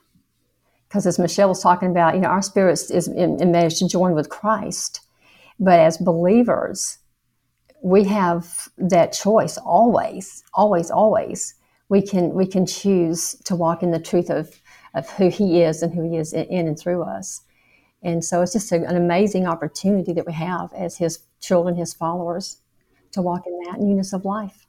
because 0.93 1.07
as 1.07 1.17
Michelle 1.17 1.49
was 1.49 1.63
talking 1.63 1.89
about, 1.89 2.13
you 2.13 2.21
know, 2.21 2.27
our 2.27 2.43
spirit 2.43 2.79
is 2.91 3.09
managed 3.09 3.79
to 3.79 3.87
join 3.87 4.13
with 4.13 4.29
Christ. 4.29 5.01
But 5.59 5.79
as 5.79 5.97
believers, 5.97 6.99
we 7.81 8.03
have 8.03 8.69
that 8.77 9.11
choice 9.11 9.57
always, 9.57 10.43
always, 10.53 10.91
always. 10.91 11.55
We 11.89 12.03
can 12.03 12.35
we 12.35 12.45
can 12.45 12.67
choose 12.67 13.33
to 13.45 13.55
walk 13.55 13.81
in 13.81 13.89
the 13.89 13.99
truth 13.99 14.29
of 14.29 14.61
of 14.93 15.09
who 15.09 15.29
He 15.29 15.63
is 15.63 15.81
and 15.81 15.91
who 15.91 16.07
He 16.07 16.17
is 16.17 16.31
in, 16.31 16.45
in 16.45 16.67
and 16.67 16.77
through 16.77 17.01
us. 17.01 17.41
And 18.03 18.23
so 18.23 18.41
it's 18.41 18.53
just 18.53 18.71
a, 18.71 18.75
an 18.75 18.95
amazing 18.95 19.47
opportunity 19.47 20.13
that 20.13 20.25
we 20.25 20.33
have 20.33 20.73
as 20.73 20.97
His 20.97 21.19
children, 21.39 21.75
His 21.75 21.93
followers, 21.93 22.57
to 23.13 23.21
walk 23.21 23.43
in 23.47 23.57
that 23.65 23.79
newness 23.79 24.13
of 24.13 24.25
life. 24.25 24.67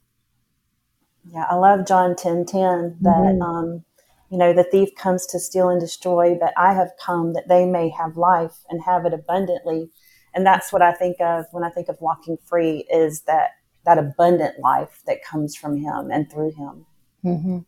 Yeah, 1.32 1.46
I 1.50 1.54
love 1.54 1.86
John 1.86 2.14
ten 2.16 2.44
ten 2.44 2.96
that 3.00 3.10
mm-hmm. 3.10 3.42
um, 3.42 3.84
you 4.30 4.38
know, 4.38 4.52
the 4.52 4.64
thief 4.64 4.88
comes 4.96 5.26
to 5.26 5.38
steal 5.38 5.68
and 5.68 5.80
destroy, 5.80 6.34
but 6.34 6.52
I 6.56 6.74
have 6.74 6.90
come 7.00 7.34
that 7.34 7.48
they 7.48 7.66
may 7.66 7.88
have 7.90 8.16
life 8.16 8.64
and 8.68 8.82
have 8.82 9.06
it 9.06 9.14
abundantly. 9.14 9.90
And 10.34 10.44
that's 10.44 10.72
what 10.72 10.82
I 10.82 10.92
think 10.92 11.20
of 11.20 11.44
when 11.52 11.62
I 11.62 11.70
think 11.70 11.88
of 11.88 12.00
walking 12.00 12.36
free 12.44 12.84
is 12.92 13.22
that 13.22 13.50
that 13.84 13.98
abundant 13.98 14.58
life 14.58 15.02
that 15.06 15.24
comes 15.24 15.54
from 15.54 15.76
him 15.76 16.10
and 16.10 16.30
through 16.30 16.52
him. 16.52 16.86
Mm-hmm. 17.24 17.58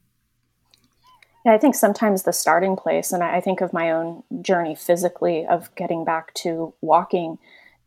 Yeah, 1.46 1.54
I 1.54 1.58
think 1.58 1.74
sometimes 1.74 2.24
the 2.24 2.32
starting 2.32 2.76
place, 2.76 3.12
and 3.12 3.22
I 3.22 3.40
think 3.40 3.62
of 3.62 3.72
my 3.72 3.90
own 3.90 4.22
journey 4.42 4.74
physically 4.74 5.46
of 5.46 5.74
getting 5.76 6.04
back 6.04 6.34
to 6.34 6.74
walking, 6.82 7.38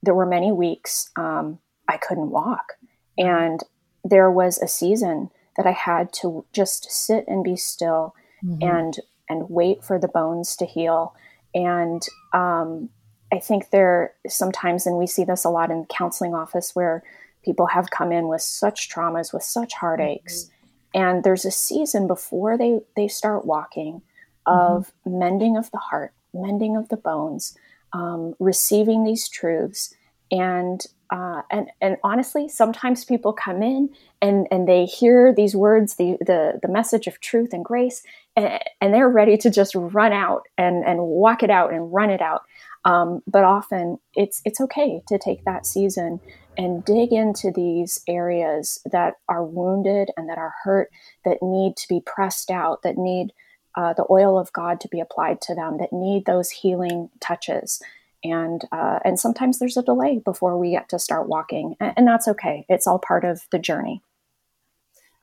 there 0.01 0.15
were 0.15 0.25
many 0.25 0.51
weeks 0.51 1.11
um, 1.15 1.59
I 1.87 1.97
couldn't 1.97 2.31
walk. 2.31 2.73
And 3.17 3.61
there 4.03 4.31
was 4.31 4.57
a 4.57 4.67
season 4.67 5.29
that 5.57 5.67
I 5.67 5.71
had 5.71 6.11
to 6.13 6.45
just 6.53 6.89
sit 6.89 7.25
and 7.27 7.43
be 7.43 7.55
still 7.57 8.15
mm-hmm. 8.43 8.63
and 8.63 8.97
and 9.27 9.47
wait 9.49 9.83
for 9.83 9.99
the 9.99 10.07
bones 10.07 10.55
to 10.55 10.65
heal 10.65 11.13
and 11.53 12.01
um, 12.33 12.89
I 13.31 13.39
think 13.39 13.69
there 13.69 14.13
sometimes, 14.27 14.85
and 14.85 14.97
we 14.97 15.07
see 15.07 15.23
this 15.23 15.45
a 15.45 15.49
lot 15.49 15.71
in 15.71 15.81
the 15.81 15.87
counseling 15.87 16.33
office, 16.33 16.75
where 16.75 17.03
people 17.43 17.67
have 17.67 17.91
come 17.91 18.11
in 18.11 18.27
with 18.27 18.41
such 18.41 18.89
traumas, 18.89 19.33
with 19.33 19.43
such 19.43 19.73
heartaches, 19.73 20.45
mm-hmm. 20.45 20.58
And 20.93 21.23
there's 21.23 21.45
a 21.45 21.51
season 21.51 22.07
before 22.07 22.57
they 22.57 22.81
they 22.95 23.07
start 23.07 23.45
walking 23.45 24.01
of 24.45 24.91
mm-hmm. 25.05 25.19
mending 25.19 25.57
of 25.57 25.71
the 25.71 25.77
heart, 25.77 26.13
mending 26.33 26.75
of 26.75 26.89
the 26.89 26.97
bones, 26.97 27.57
um, 27.93 28.33
receiving 28.39 29.03
these 29.03 29.29
truths, 29.29 29.93
and 30.31 30.85
uh, 31.11 31.41
and 31.49 31.69
and 31.81 31.97
honestly, 32.03 32.47
sometimes 32.47 33.05
people 33.05 33.33
come 33.33 33.63
in 33.63 33.89
and 34.21 34.47
and 34.51 34.67
they 34.67 34.85
hear 34.85 35.33
these 35.33 35.55
words, 35.55 35.95
the 35.95 36.17
the 36.21 36.59
the 36.61 36.67
message 36.67 37.07
of 37.07 37.19
truth 37.19 37.53
and 37.53 37.65
grace, 37.65 38.03
and, 38.35 38.59
and 38.81 38.93
they're 38.93 39.09
ready 39.09 39.37
to 39.37 39.49
just 39.49 39.75
run 39.75 40.13
out 40.13 40.43
and 40.57 40.83
and 40.85 40.99
walk 40.99 41.43
it 41.43 41.49
out 41.49 41.73
and 41.73 41.93
run 41.93 42.09
it 42.09 42.21
out. 42.21 42.43
Um, 42.85 43.21
but 43.27 43.43
often 43.43 43.99
it's 44.13 44.41
it's 44.45 44.61
okay 44.61 45.01
to 45.07 45.17
take 45.17 45.43
that 45.45 45.65
season 45.65 46.19
and 46.57 46.83
dig 46.83 47.11
into 47.11 47.51
these 47.53 48.01
areas 48.07 48.81
that 48.91 49.15
are 49.27 49.43
wounded 49.43 50.09
and 50.17 50.29
that 50.29 50.37
are 50.37 50.53
hurt, 50.63 50.89
that 51.25 51.37
need 51.41 51.75
to 51.77 51.87
be 51.87 52.01
pressed 52.05 52.49
out, 52.49 52.81
that 52.83 52.97
need 52.97 53.31
uh, 53.75 53.93
the 53.93 54.05
oil 54.09 54.37
of 54.37 54.51
God 54.53 54.81
to 54.81 54.87
be 54.89 54.99
applied 54.99 55.41
to 55.41 55.55
them, 55.55 55.77
that 55.77 55.93
need 55.93 56.25
those 56.25 56.49
healing 56.49 57.09
touches. 57.19 57.81
And 58.23 58.61
uh, 58.71 58.99
and 59.05 59.19
sometimes 59.19 59.59
there's 59.59 59.77
a 59.77 59.83
delay 59.83 60.21
before 60.23 60.57
we 60.57 60.71
get 60.71 60.89
to 60.89 60.99
start 60.99 61.29
walking 61.29 61.75
and, 61.79 61.93
and 61.97 62.07
that's 62.07 62.27
okay. 62.27 62.65
It's 62.69 62.87
all 62.87 62.99
part 62.99 63.23
of 63.23 63.41
the 63.51 63.59
journey. 63.59 64.01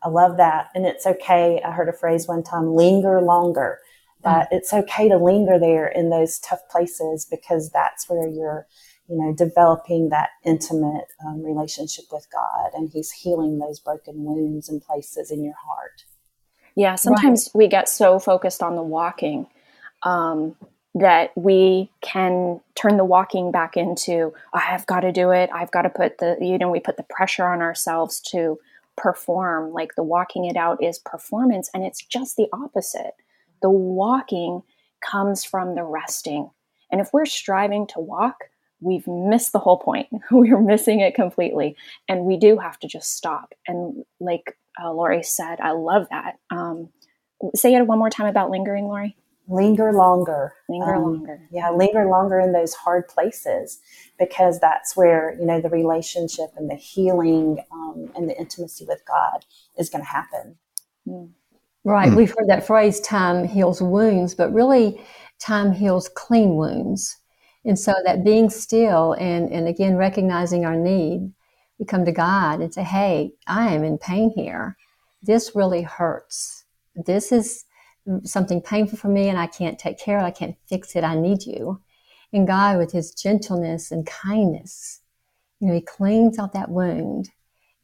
I 0.03 0.09
love 0.09 0.37
that. 0.37 0.69
And 0.75 0.87
it's 0.87 1.07
okay. 1.07 1.61
I 1.65 1.73
heard 1.73 1.89
a 1.89 1.93
phrase 1.93 2.29
one 2.29 2.43
time 2.43 2.75
linger 2.75 3.21
longer 3.21 3.81
that 4.27 4.47
mm-hmm. 4.47 4.57
it's 4.57 4.75
okay 4.75 5.09
to 5.09 5.17
linger 5.17 5.59
there 5.59 5.87
in 5.87 6.11
those 6.11 6.39
tough 6.41 6.61
places 6.71 7.25
because 7.31 7.71
that's 7.71 8.11
where 8.11 8.29
you're 8.29 8.67
you 9.09 9.17
know 9.17 9.33
developing 9.33 10.11
that 10.11 10.31
intimate 10.45 11.07
um, 11.25 11.43
relationship 11.43 12.05
with 12.13 12.27
god 12.31 12.71
and 12.75 12.91
he's 12.93 13.11
healing 13.13 13.59
those 13.59 13.81
broken 13.81 14.25
wounds 14.25 14.69
and 14.69 14.83
places 14.83 15.31
in 15.31 15.43
your 15.43 15.55
heart 15.67 16.05
yeah 16.75 16.95
sometimes 16.95 17.51
right. 17.55 17.59
we 17.59 17.69
get 17.69 17.89
so 17.89 18.19
focused 18.19 18.63
on 18.63 18.77
the 18.77 18.83
walking 18.83 19.47
um, 20.03 20.55
that 20.95 21.31
we 21.37 21.91
can 22.03 22.61
turn 22.75 22.97
the 22.97 23.05
walking 23.05 23.53
back 23.53 23.77
into 23.77 24.33
i've 24.53 24.87
got 24.87 25.01
to 25.01 25.13
do 25.13 25.31
it 25.31 25.49
i've 25.55 25.71
got 25.71 25.83
to 25.83 25.91
put 25.91 26.19
the 26.19 26.37
you 26.41 26.59
know 26.59 26.71
we 26.71 26.81
put 26.81 26.97
the 26.97 27.05
pressure 27.05 27.45
on 27.45 27.63
ourselves 27.63 28.21
to 28.21 28.59
perform 28.97 29.73
like 29.73 29.95
the 29.95 30.03
walking 30.03 30.47
it 30.47 30.57
out 30.57 30.83
is 30.83 30.99
performance 30.99 31.71
and 31.75 31.85
it's 31.85 32.03
just 32.05 32.37
the 32.37 32.49
opposite 32.53 33.15
the 33.63 33.71
walking 33.71 34.63
comes 35.01 35.45
from 35.45 35.75
the 35.75 35.85
resting. 35.85 36.51
And 36.91 37.01
if 37.01 37.11
we're 37.13 37.27
striving 37.27 37.87
to 37.89 38.01
walk 38.01 38.37
we've 38.81 39.07
missed 39.07 39.53
the 39.53 39.59
whole 39.59 39.79
point. 39.79 40.09
We're 40.31 40.61
missing 40.61 41.01
it 41.01 41.15
completely. 41.15 41.77
And 42.09 42.25
we 42.25 42.37
do 42.37 42.59
have 42.59 42.79
to 42.81 42.89
just 42.89 43.17
stop. 43.17 43.53
And 43.67 44.05
like 44.21 44.57
uh, 44.83 44.93
lori 44.93 45.23
said 45.23 45.59
i 45.61 45.71
love 45.73 46.07
that. 46.11 46.39
Um, 46.51 46.91
say 47.55 47.75
it 47.75 47.87
one 47.87 47.99
more 47.99 48.11
time 48.11 48.27
about 48.27 48.51
lingering 48.51 48.85
lori. 48.85 49.17
Linger 49.49 49.93
longer. 49.93 50.55
Linger 50.69 50.97
um, 50.97 51.03
longer. 51.03 51.41
yeah 51.51 51.71
linger 51.71 52.07
longer 52.07 52.41
in 52.41 52.53
those 52.53 52.75
hard 52.75 53.09
places 53.09 53.79
because 54.19 54.61
that's 54.61 54.97
where 54.97 55.37
you 55.39 55.47
know 55.47 55.61
the 55.61 55.71
relationship 55.71 56.51
and 56.57 56.71
the 56.71 56.75
healing 56.75 57.65
um, 57.73 58.11
and 58.15 58.29
the 58.29 58.39
intimacy 58.39 58.85
with 58.87 59.03
god 59.07 59.45
is 59.79 59.89
going 59.89 60.05
to 60.05 60.11
happen. 60.11 60.57
Mm. 61.09 61.31
Right 61.87 62.11
mm. 62.11 62.17
we've 62.17 62.35
heard 62.37 62.49
that 62.49 62.67
phrase 62.67 63.01
time 63.01 63.47
heals 63.49 63.81
wounds 63.81 64.35
but 64.35 64.53
really 64.53 65.01
time 65.39 65.73
heals 65.73 66.09
clean 66.11 66.57
wounds 66.57 67.17
and 67.65 67.79
so 67.79 67.95
that 68.05 68.25
being 68.25 68.51
still 68.51 69.15
and 69.15 69.51
and 69.51 69.67
again 69.69 69.97
recognizing 69.97 70.65
our 70.65 70.77
need 70.77 71.33
we 71.79 71.87
come 71.87 72.05
to 72.05 72.13
god 72.13 72.61
and 72.61 72.75
say 72.75 72.83
hey 72.83 73.33
i 73.47 73.73
am 73.73 73.83
in 73.85 73.97
pain 73.97 74.31
here 74.35 74.77
this 75.23 75.53
really 75.55 75.83
hurts 75.83 76.65
this 76.95 77.33
is 77.33 77.65
something 78.25 78.61
painful 78.61 78.99
for 78.99 79.09
me 79.09 79.29
and 79.29 79.39
I 79.39 79.47
can't 79.47 79.79
take 79.79 79.99
care 79.99 80.19
of 80.19 80.25
it, 80.25 80.27
I 80.27 80.31
can't 80.31 80.57
fix 80.67 80.95
it, 80.97 81.05
I 81.05 81.15
need 81.15 81.45
you. 81.45 81.81
And 82.33 82.47
God, 82.47 82.79
with 82.79 82.93
his 82.93 83.13
gentleness 83.13 83.91
and 83.91 84.07
kindness, 84.07 85.01
you 85.61 85.69
know, 85.69 85.75
he 85.75 85.81
cleans 85.81 86.39
out 86.39 86.53
that 86.53 86.71
wound. 86.71 87.31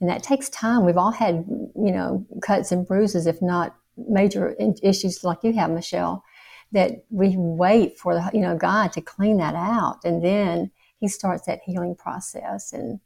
And 0.01 0.11
that 0.11 0.23
takes 0.23 0.49
time. 0.49 0.85
We've 0.85 0.97
all 0.97 1.12
had, 1.12 1.45
you 1.49 1.93
know, 1.93 2.27
cuts 2.43 2.73
and 2.73 2.87
bruises, 2.87 3.27
if 3.27 3.41
not 3.41 3.77
major 3.97 4.57
issues 4.83 5.23
like 5.25 5.39
you 5.43 5.53
have, 5.55 5.71
Michelle, 5.71 6.25
that 6.73 7.05
we 7.11 7.35
wait 7.37 7.99
for, 7.99 8.15
the, 8.15 8.31
you 8.33 8.41
know, 8.41 8.57
God 8.57 8.93
to 8.93 9.01
clean 9.01 9.37
that 9.39 9.55
out. 9.55 9.99
And 10.05 10.25
then 10.25 10.71
he 10.99 11.09
starts 11.09 11.47
that 11.47 11.61
healing 11.65 11.95
process. 11.95 12.73
And 12.73 13.01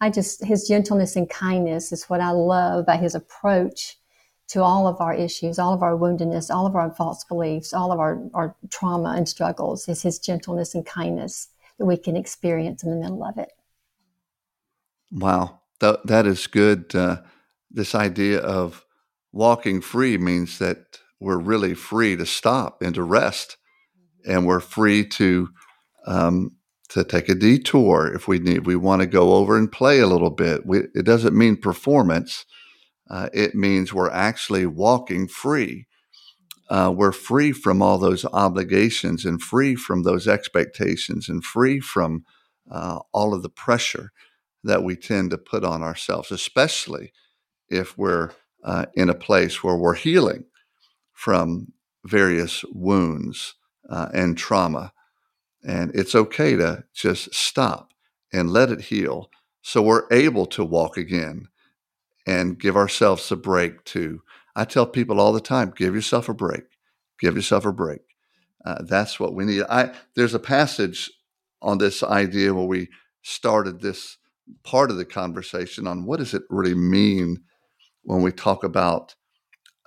I 0.00 0.10
just, 0.10 0.44
his 0.44 0.68
gentleness 0.68 1.16
and 1.16 1.28
kindness 1.28 1.92
is 1.92 2.04
what 2.04 2.20
I 2.20 2.30
love 2.30 2.80
about 2.80 3.00
his 3.00 3.14
approach 3.14 3.96
to 4.48 4.62
all 4.62 4.86
of 4.86 5.00
our 5.00 5.14
issues, 5.14 5.58
all 5.58 5.72
of 5.72 5.82
our 5.82 5.96
woundedness, 5.96 6.54
all 6.54 6.66
of 6.66 6.76
our 6.76 6.94
false 6.94 7.24
beliefs, 7.24 7.72
all 7.72 7.90
of 7.90 7.98
our, 7.98 8.22
our 8.34 8.54
trauma 8.70 9.14
and 9.16 9.28
struggles 9.28 9.88
is 9.88 10.02
his 10.02 10.18
gentleness 10.18 10.74
and 10.74 10.84
kindness 10.84 11.48
that 11.78 11.86
we 11.86 11.96
can 11.96 12.16
experience 12.16 12.82
in 12.82 12.90
the 12.90 12.96
middle 12.96 13.24
of 13.24 13.38
it. 13.38 13.48
Wow, 15.10 15.60
that, 15.80 16.06
that 16.06 16.26
is 16.26 16.46
good. 16.46 16.94
Uh, 16.94 17.22
this 17.70 17.94
idea 17.94 18.40
of 18.40 18.84
walking 19.32 19.80
free 19.80 20.18
means 20.18 20.58
that 20.58 21.00
we're 21.20 21.38
really 21.38 21.74
free 21.74 22.16
to 22.16 22.26
stop 22.26 22.82
and 22.82 22.94
to 22.96 23.02
rest, 23.02 23.56
and 24.26 24.46
we're 24.46 24.60
free 24.60 25.06
to 25.10 25.48
um, 26.06 26.52
to 26.90 27.04
take 27.04 27.28
a 27.28 27.34
detour 27.34 28.12
if 28.14 28.28
we 28.28 28.38
need. 28.38 28.66
We 28.66 28.76
want 28.76 29.02
to 29.02 29.06
go 29.06 29.34
over 29.34 29.58
and 29.58 29.72
play 29.72 30.00
a 30.00 30.06
little 30.08 30.30
bit. 30.30 30.66
We, 30.66 30.80
it 30.94 31.04
doesn't 31.04 31.36
mean 31.36 31.56
performance 31.58 32.36
uh, 33.10 33.28
it 33.34 33.54
means 33.54 33.92
we're 33.94 34.10
actually 34.10 34.66
walking 34.66 35.28
free. 35.28 35.86
Uh, 36.70 36.92
we're 36.96 37.12
free 37.12 37.52
from 37.52 37.82
all 37.82 37.98
those 37.98 38.24
obligations 38.26 39.24
and 39.24 39.42
free 39.42 39.76
from 39.76 40.04
those 40.04 40.28
expectations 40.28 41.28
and 41.28 41.44
free 41.44 41.80
from 41.80 42.24
uh, 42.70 43.00
all 43.12 43.34
of 43.34 43.42
the 43.42 43.50
pressure 43.50 44.12
that 44.64 44.84
we 44.84 44.96
tend 44.96 45.30
to 45.30 45.38
put 45.38 45.64
on 45.64 45.82
ourselves, 45.82 46.32
especially 46.32 47.12
if 47.68 47.98
we're 47.98 48.32
uh, 48.62 48.86
in 48.94 49.08
a 49.08 49.14
place 49.14 49.62
where 49.62 49.76
we're 49.76 49.94
healing 49.94 50.44
from 51.12 51.72
various 52.04 52.64
wounds 52.72 53.54
uh, 53.88 54.08
and 54.12 54.36
trauma. 54.36 54.92
And 55.64 55.94
it's 55.94 56.14
okay 56.14 56.56
to 56.56 56.84
just 56.94 57.34
stop 57.34 57.92
and 58.32 58.50
let 58.50 58.70
it 58.70 58.80
heal 58.82 59.30
so 59.62 59.80
we're 59.80 60.08
able 60.10 60.46
to 60.46 60.64
walk 60.64 60.96
again 60.96 61.48
and 62.26 62.58
give 62.58 62.76
ourselves 62.76 63.30
a 63.30 63.36
break 63.36 63.84
too. 63.84 64.22
I 64.54 64.64
tell 64.64 64.86
people 64.86 65.20
all 65.20 65.32
the 65.32 65.40
time, 65.40 65.72
give 65.74 65.94
yourself 65.94 66.28
a 66.28 66.34
break. 66.34 66.64
Give 67.20 67.36
yourself 67.36 67.64
a 67.64 67.72
break. 67.72 68.00
Uh, 68.64 68.82
that's 68.82 69.18
what 69.18 69.34
we 69.34 69.44
need. 69.44 69.62
I 69.70 69.94
there's 70.14 70.34
a 70.34 70.40
passage 70.40 71.10
on 71.62 71.78
this 71.78 72.02
idea 72.02 72.52
where 72.52 72.66
we 72.66 72.88
started 73.22 73.80
this 73.80 74.18
part 74.64 74.90
of 74.90 74.96
the 74.96 75.04
conversation 75.04 75.86
on 75.86 76.04
what 76.04 76.18
does 76.18 76.34
it 76.34 76.42
really 76.50 76.74
mean 76.74 77.42
when 78.02 78.22
we 78.22 78.32
talk 78.32 78.64
about 78.64 79.14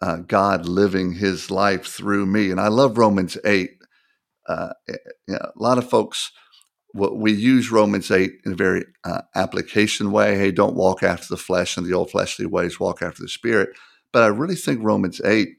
uh, 0.01 0.17
God 0.17 0.67
living 0.67 1.13
His 1.13 1.49
life 1.49 1.85
through 1.85 2.25
me. 2.25 2.51
And 2.51 2.59
I 2.59 2.67
love 2.67 2.97
Romans 2.97 3.37
eight. 3.45 3.77
Uh, 4.47 4.69
eh, 4.87 4.93
you 5.27 5.33
know, 5.33 5.51
a 5.55 5.61
lot 5.61 5.77
of 5.77 5.89
folks 5.89 6.31
we 6.95 7.33
use 7.33 7.71
Romans 7.71 8.09
8 8.09 8.31
in 8.45 8.53
a 8.53 8.55
very 8.55 8.85
uh, 9.03 9.21
application 9.35 10.11
way. 10.11 10.37
Hey, 10.37 10.51
don't 10.51 10.75
walk 10.75 11.03
after 11.03 11.27
the 11.29 11.37
flesh 11.37 11.75
and 11.75 11.85
the 11.85 11.93
old 11.93 12.09
fleshly 12.09 12.45
ways, 12.45 12.79
walk 12.79 13.01
after 13.01 13.21
the 13.21 13.27
spirit. 13.27 13.69
But 14.13 14.23
I 14.23 14.27
really 14.27 14.55
think 14.55 14.79
Romans 14.81 15.19
8 15.21 15.49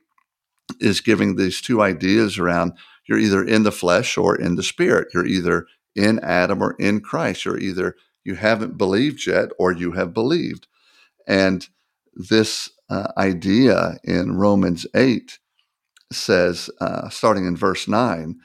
is 0.81 1.01
giving 1.01 1.37
these 1.37 1.61
two 1.61 1.83
ideas 1.83 2.39
around 2.39 2.73
you're 3.07 3.19
either 3.19 3.45
in 3.45 3.63
the 3.63 3.73
flesh 3.73 4.17
or 4.19 4.35
in 4.35 4.57
the 4.57 4.63
spirit. 4.63 5.09
You're 5.15 5.27
either 5.27 5.67
in 5.95 6.19
Adam 6.21 6.61
or 6.61 6.75
in 6.79 7.01
Christ. 7.01 7.45
You're 7.45 7.59
either 7.59 7.95
you 8.25 8.35
haven't 8.35 8.77
believed 8.77 9.27
yet 9.27 9.51
or 9.59 9.71
you 9.71 9.93
have 9.93 10.13
believed. 10.13 10.67
And 11.29 11.69
this 12.17 12.71
uh, 12.89 13.09
idea 13.19 13.99
in 14.03 14.37
Romans 14.37 14.87
8 14.95 15.39
says, 16.13 16.71
uh, 16.81 17.09
starting 17.11 17.47
in 17.47 17.57
verse 17.57 17.87
9, 17.87 18.37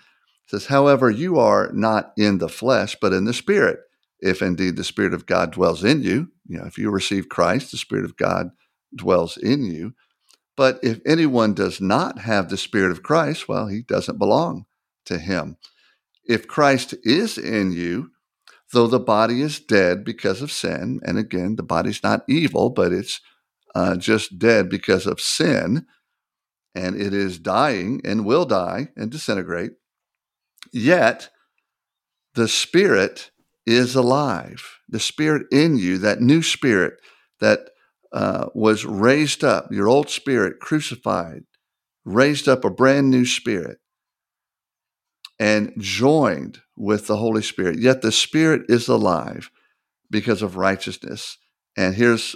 says, 0.47 0.65
However, 0.65 1.09
you 1.09 1.39
are 1.39 1.71
not 1.73 2.11
in 2.17 2.39
the 2.39 2.49
flesh, 2.49 2.97
but 2.99 3.13
in 3.13 3.25
the 3.25 3.33
spirit, 3.33 3.79
if 4.19 4.41
indeed 4.41 4.75
the 4.75 4.83
Spirit 4.83 5.13
of 5.13 5.25
God 5.25 5.51
dwells 5.51 5.83
in 5.83 6.03
you. 6.03 6.29
You 6.47 6.59
know, 6.59 6.65
if 6.65 6.77
you 6.77 6.91
receive 6.91 7.29
Christ, 7.29 7.71
the 7.71 7.77
Spirit 7.77 8.05
of 8.05 8.17
God 8.17 8.49
dwells 8.95 9.37
in 9.37 9.63
you. 9.63 9.93
But 10.57 10.79
if 10.83 10.99
anyone 11.05 11.53
does 11.53 11.79
not 11.79 12.19
have 12.19 12.49
the 12.49 12.57
Spirit 12.57 12.91
of 12.91 13.03
Christ, 13.03 13.47
well, 13.47 13.67
he 13.67 13.81
doesn't 13.81 14.19
belong 14.19 14.65
to 15.05 15.17
him. 15.17 15.57
If 16.25 16.47
Christ 16.47 16.93
is 17.03 17.37
in 17.37 17.71
you, 17.71 18.11
though 18.73 18.87
the 18.87 18.99
body 18.99 19.41
is 19.41 19.59
dead 19.59 20.03
because 20.03 20.41
of 20.41 20.51
sin, 20.51 20.99
and 21.03 21.17
again, 21.17 21.55
the 21.55 21.63
body's 21.63 22.03
not 22.03 22.23
evil, 22.27 22.69
but 22.69 22.91
it's 22.91 23.21
uh, 23.75 23.95
just 23.95 24.39
dead 24.39 24.69
because 24.69 25.05
of 25.05 25.21
sin, 25.21 25.85
and 26.75 26.99
it 26.99 27.13
is 27.13 27.39
dying 27.39 28.01
and 28.03 28.25
will 28.25 28.45
die 28.45 28.89
and 28.95 29.11
disintegrate, 29.11 29.71
Yet, 30.71 31.29
the 32.35 32.47
Spirit 32.47 33.31
is 33.65 33.95
alive. 33.95 34.79
The 34.87 34.99
Spirit 34.99 35.47
in 35.51 35.77
you, 35.77 35.97
that 35.99 36.21
new 36.21 36.41
Spirit 36.41 36.93
that 37.39 37.71
uh, 38.13 38.47
was 38.53 38.85
raised 38.85 39.43
up, 39.43 39.71
your 39.71 39.87
old 39.87 40.09
spirit 40.09 40.59
crucified, 40.59 41.43
raised 42.05 42.47
up 42.47 42.65
a 42.65 42.69
brand 42.69 43.09
new 43.09 43.25
spirit 43.25 43.77
and 45.39 45.73
joined 45.79 46.59
with 46.75 47.07
the 47.07 47.17
Holy 47.17 47.41
Spirit. 47.41 47.79
Yet 47.79 48.01
the 48.01 48.11
Spirit 48.11 48.63
is 48.69 48.87
alive 48.87 49.49
because 50.09 50.41
of 50.41 50.57
righteousness. 50.57 51.37
And 51.77 51.95
here's 51.95 52.35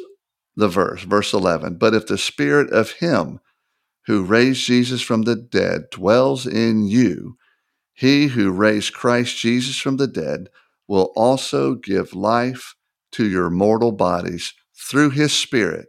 the 0.55 0.67
verse, 0.67 1.03
verse 1.03 1.33
11. 1.33 1.77
But 1.77 1.93
if 1.93 2.07
the 2.07 2.17
Spirit 2.17 2.71
of 2.71 2.91
Him 2.93 3.39
who 4.05 4.23
raised 4.23 4.65
Jesus 4.65 5.01
from 5.01 5.23
the 5.23 5.35
dead 5.35 5.89
dwells 5.91 6.45
in 6.45 6.87
you, 6.87 7.37
he 7.93 8.27
who 8.27 8.51
raised 8.51 8.93
Christ 8.93 9.37
Jesus 9.37 9.77
from 9.77 9.97
the 9.97 10.07
dead 10.07 10.49
will 10.87 11.11
also 11.15 11.75
give 11.75 12.13
life 12.13 12.75
to 13.13 13.27
your 13.27 13.49
mortal 13.49 13.93
bodies 13.93 14.53
through 14.75 15.11
his 15.11 15.33
Spirit 15.33 15.87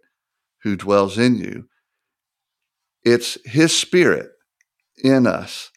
who 0.62 0.76
dwells 0.76 1.18
in 1.18 1.36
you. 1.36 1.68
It's 3.02 3.38
his 3.44 3.76
Spirit 3.76 4.30
in 5.02 5.26
us, 5.26 5.70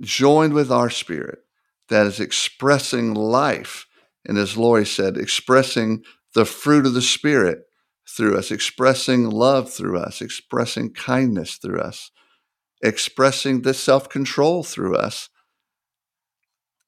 joined 0.00 0.54
with 0.54 0.70
our 0.70 0.90
spirit, 0.90 1.40
that 1.88 2.06
is 2.06 2.20
expressing 2.20 3.12
life. 3.12 3.86
And 4.24 4.38
as 4.38 4.56
Lori 4.56 4.86
said, 4.86 5.16
expressing 5.18 6.02
the 6.34 6.44
fruit 6.44 6.86
of 6.86 6.94
the 6.94 7.02
Spirit 7.02 7.64
through 8.08 8.38
us, 8.38 8.50
expressing 8.50 9.28
love 9.30 9.72
through 9.72 9.98
us, 9.98 10.20
expressing 10.20 10.92
kindness 10.92 11.56
through 11.56 11.80
us, 11.80 12.10
expressing 12.82 13.62
the 13.62 13.74
self 13.74 14.08
control 14.08 14.62
through 14.62 14.96
us. 14.96 15.28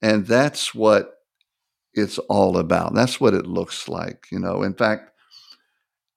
And 0.02 0.26
that's 0.26 0.74
what 0.74 1.14
it's 1.94 2.18
all 2.18 2.58
about. 2.58 2.94
That's 2.94 3.20
what 3.20 3.34
it 3.34 3.46
looks 3.46 3.88
like. 3.88 4.26
You 4.30 4.38
know, 4.38 4.62
in 4.62 4.74
fact, 4.74 5.10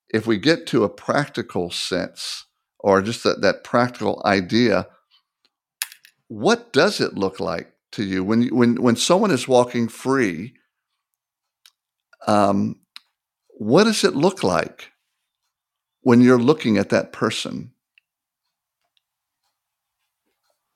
if 0.09 0.27
we 0.27 0.37
get 0.37 0.67
to 0.67 0.83
a 0.83 0.89
practical 0.89 1.71
sense 1.71 2.45
or 2.79 3.01
just 3.01 3.23
that, 3.23 3.41
that 3.41 3.63
practical 3.63 4.21
idea, 4.25 4.87
what 6.27 6.73
does 6.73 6.99
it 6.99 7.15
look 7.15 7.39
like 7.39 7.73
to 7.93 8.03
you 8.03 8.23
when 8.23 8.47
when 8.49 8.81
when 8.81 8.95
someone 8.95 9.31
is 9.31 9.47
walking 9.47 9.87
free? 9.87 10.53
Um, 12.27 12.81
what 13.59 13.83
does 13.83 14.05
it 14.05 14.15
look 14.15 14.41
like 14.41 14.93
when 16.01 16.21
you're 16.21 16.39
looking 16.39 16.77
at 16.77 16.89
that 16.89 17.11
person? 17.11 17.71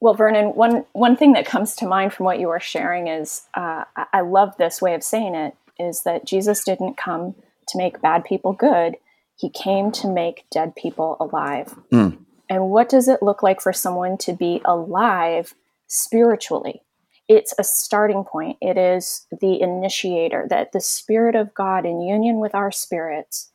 Well, 0.01 0.13
Vernon, 0.13 0.47
one 0.47 0.85
one 0.91 1.15
thing 1.15 1.31
that 1.31 1.45
comes 1.45 1.75
to 1.77 1.87
mind 1.87 2.11
from 2.11 2.25
what 2.25 2.39
you 2.39 2.47
were 2.47 2.59
sharing 2.59 3.07
is 3.07 3.43
uh, 3.53 3.85
I 4.11 4.19
love 4.19 4.57
this 4.57 4.81
way 4.81 4.95
of 4.95 5.03
saying 5.03 5.33
it 5.33 5.55
is 5.79 6.03
that 6.03 6.25
Jesus 6.25 6.65
didn't 6.65 6.97
come 6.97 7.35
to 7.69 7.77
make 7.77 8.01
bad 8.01 8.25
people 8.25 8.51
good; 8.51 8.97
he 9.37 9.49
came 9.49 9.93
to 9.93 10.09
make 10.09 10.45
dead 10.51 10.75
people 10.75 11.15
alive. 11.21 11.73
Mm. 11.89 12.17
And 12.49 12.69
what 12.69 12.89
does 12.89 13.07
it 13.07 13.23
look 13.23 13.41
like 13.41 13.61
for 13.61 13.71
someone 13.71 14.17
to 14.19 14.33
be 14.33 14.61
alive 14.65 15.55
spiritually? 15.87 16.81
It's 17.27 17.53
a 17.57 17.63
starting 17.63 18.23
point. 18.23 18.57
It 18.61 18.77
is 18.77 19.25
the 19.31 19.61
initiator 19.61 20.45
that 20.49 20.71
the 20.71 20.81
Spirit 20.81 21.35
of 21.35 21.53
God 21.53 21.85
in 21.85 22.01
union 22.01 22.39
with 22.39 22.53
our 22.53 22.71
spirits 22.71 23.51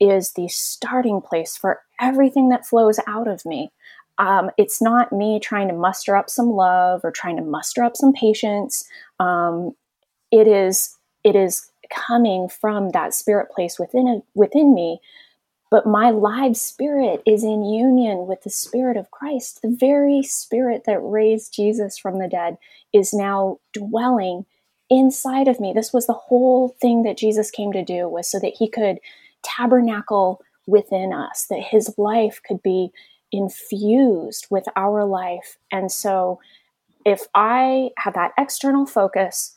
is 0.00 0.32
the 0.32 0.48
starting 0.48 1.20
place 1.20 1.56
for 1.56 1.80
everything 2.00 2.48
that 2.48 2.66
flows 2.66 2.98
out 3.06 3.28
of 3.28 3.44
me. 3.44 3.70
Um, 4.18 4.50
it's 4.56 4.80
not 4.80 5.12
me 5.12 5.38
trying 5.40 5.68
to 5.68 5.74
muster 5.74 6.16
up 6.16 6.30
some 6.30 6.50
love 6.50 7.02
or 7.04 7.10
trying 7.10 7.36
to 7.36 7.42
muster 7.42 7.84
up 7.84 7.96
some 7.96 8.12
patience. 8.12 8.84
Um, 9.18 9.74
it 10.30 10.46
is 10.46 10.96
it 11.24 11.36
is 11.36 11.70
coming 11.90 12.48
from 12.48 12.90
that 12.90 13.14
spirit 13.14 13.50
place 13.50 13.78
within 13.78 14.22
within 14.34 14.74
me 14.74 15.00
but 15.70 15.86
my 15.86 16.10
live 16.10 16.56
spirit 16.56 17.22
is 17.24 17.44
in 17.44 17.64
union 17.64 18.26
with 18.26 18.42
the 18.42 18.50
spirit 18.50 18.96
of 18.96 19.10
Christ. 19.12 19.62
The 19.62 19.70
very 19.70 20.22
spirit 20.22 20.82
that 20.86 20.98
raised 20.98 21.54
Jesus 21.54 21.96
from 21.96 22.18
the 22.18 22.28
dead 22.28 22.58
is 22.92 23.14
now 23.14 23.58
dwelling 23.72 24.46
inside 24.90 25.46
of 25.46 25.60
me. 25.60 25.72
This 25.72 25.92
was 25.92 26.06
the 26.06 26.12
whole 26.12 26.70
thing 26.80 27.04
that 27.04 27.16
Jesus 27.16 27.52
came 27.52 27.72
to 27.72 27.84
do 27.84 28.08
was 28.08 28.28
so 28.28 28.40
that 28.40 28.54
he 28.58 28.68
could 28.68 28.98
tabernacle 29.42 30.42
within 30.66 31.12
us, 31.12 31.46
that 31.48 31.62
his 31.62 31.94
life 31.96 32.40
could 32.46 32.62
be 32.62 32.90
infused 33.30 34.48
with 34.50 34.64
our 34.74 35.04
life. 35.04 35.56
And 35.70 35.92
so 35.92 36.40
if 37.04 37.22
I 37.34 37.90
have 37.98 38.14
that 38.14 38.32
external 38.36 38.86
focus, 38.86 39.56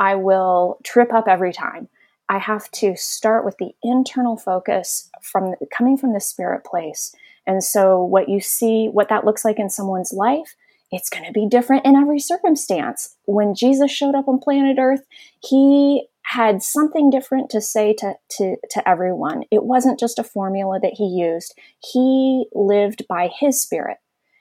I 0.00 0.16
will 0.16 0.78
trip 0.82 1.12
up 1.12 1.28
every 1.28 1.52
time. 1.52 1.88
I 2.32 2.38
have 2.38 2.70
to 2.70 2.96
start 2.96 3.44
with 3.44 3.58
the 3.58 3.72
internal 3.82 4.38
focus 4.38 5.10
from 5.20 5.54
coming 5.70 5.98
from 5.98 6.14
the 6.14 6.20
spirit 6.20 6.64
place. 6.64 7.14
And 7.46 7.62
so 7.62 8.02
what 8.02 8.30
you 8.30 8.40
see, 8.40 8.86
what 8.86 9.10
that 9.10 9.26
looks 9.26 9.44
like 9.44 9.58
in 9.58 9.68
someone's 9.68 10.14
life, 10.14 10.56
it's 10.90 11.10
going 11.10 11.26
to 11.26 11.32
be 11.32 11.46
different 11.46 11.84
in 11.84 11.94
every 11.94 12.18
circumstance. 12.18 13.14
When 13.26 13.54
Jesus 13.54 13.90
showed 13.90 14.14
up 14.14 14.28
on 14.28 14.38
planet 14.38 14.78
Earth, 14.80 15.02
he 15.42 16.06
had 16.22 16.62
something 16.62 17.10
different 17.10 17.50
to 17.50 17.60
say 17.60 17.92
to, 17.98 18.14
to, 18.38 18.56
to 18.70 18.88
everyone. 18.88 19.42
It 19.50 19.64
wasn't 19.64 20.00
just 20.00 20.18
a 20.18 20.24
formula 20.24 20.80
that 20.80 20.94
he 20.94 21.04
used. 21.04 21.54
He 21.92 22.46
lived 22.54 23.06
by 23.10 23.28
his 23.28 23.60
spirit. 23.60 23.98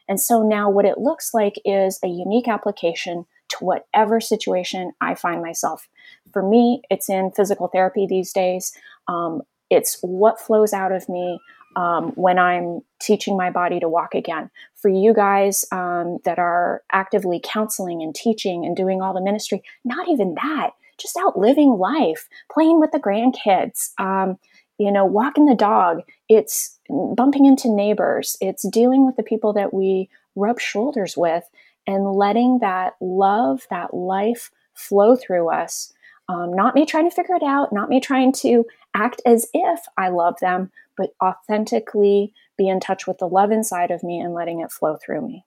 And 0.07 0.17
so 0.17 0.43
now 0.43 0.69
what 0.69 0.85
it 0.85 0.97
looks 0.97 1.33
like 1.33 1.55
is 1.65 1.99
a 2.01 2.07
unique 2.07 2.47
application 2.47 3.25
to 3.49 3.65
whatever 3.65 4.21
situation 4.21 4.93
I 5.01 5.15
find 5.15 5.41
myself 5.41 5.89
for 6.31 6.41
me, 6.41 6.81
it's 6.89 7.09
in 7.09 7.31
physical 7.31 7.67
therapy 7.67 8.07
these 8.07 8.31
days. 8.33 8.73
Um, 9.07 9.41
it's 9.69 9.97
what 10.01 10.39
flows 10.39 10.73
out 10.73 10.91
of 10.91 11.07
me 11.07 11.39
um, 11.75 12.11
when 12.15 12.37
I'm 12.37 12.81
teaching 12.99 13.37
my 13.37 13.49
body 13.49 13.79
to 13.79 13.89
walk 13.89 14.13
again. 14.13 14.49
For 14.75 14.89
you 14.89 15.13
guys 15.13 15.65
um, 15.71 16.19
that 16.25 16.39
are 16.39 16.83
actively 16.91 17.39
counseling 17.43 18.01
and 18.01 18.13
teaching 18.13 18.65
and 18.65 18.75
doing 18.75 19.01
all 19.01 19.13
the 19.13 19.21
ministry, 19.21 19.63
not 19.85 20.09
even 20.09 20.35
that, 20.35 20.71
just 20.99 21.17
out 21.17 21.37
living 21.37 21.71
life, 21.71 22.27
playing 22.51 22.79
with 22.79 22.91
the 22.91 22.99
grandkids, 22.99 23.91
um, 23.99 24.37
you 24.77 24.91
know, 24.91 25.05
walking 25.05 25.45
the 25.45 25.55
dog. 25.55 26.01
It's 26.27 26.79
bumping 26.89 27.45
into 27.45 27.73
neighbors. 27.73 28.35
It's 28.41 28.67
dealing 28.67 29.05
with 29.05 29.15
the 29.15 29.23
people 29.23 29.53
that 29.53 29.73
we 29.73 30.09
rub 30.35 30.59
shoulders 30.59 31.15
with 31.15 31.43
and 31.87 32.13
letting 32.13 32.59
that 32.59 32.93
love, 32.99 33.61
that 33.69 33.93
life 33.93 34.51
flow 34.73 35.15
through 35.15 35.49
us 35.49 35.93
um, 36.31 36.53
not 36.53 36.75
me 36.75 36.85
trying 36.85 37.09
to 37.09 37.15
figure 37.15 37.35
it 37.35 37.43
out, 37.43 37.73
not 37.73 37.89
me 37.89 37.99
trying 37.99 38.31
to 38.31 38.65
act 38.93 39.21
as 39.25 39.47
if 39.53 39.81
I 39.97 40.07
love 40.07 40.35
them, 40.39 40.71
but 40.95 41.09
authentically 41.21 42.33
be 42.57 42.69
in 42.69 42.79
touch 42.79 43.05
with 43.05 43.17
the 43.17 43.27
love 43.27 43.51
inside 43.51 43.91
of 43.91 44.01
me 44.01 44.19
and 44.19 44.33
letting 44.33 44.61
it 44.61 44.71
flow 44.71 44.97
through 45.03 45.27
me. 45.27 45.45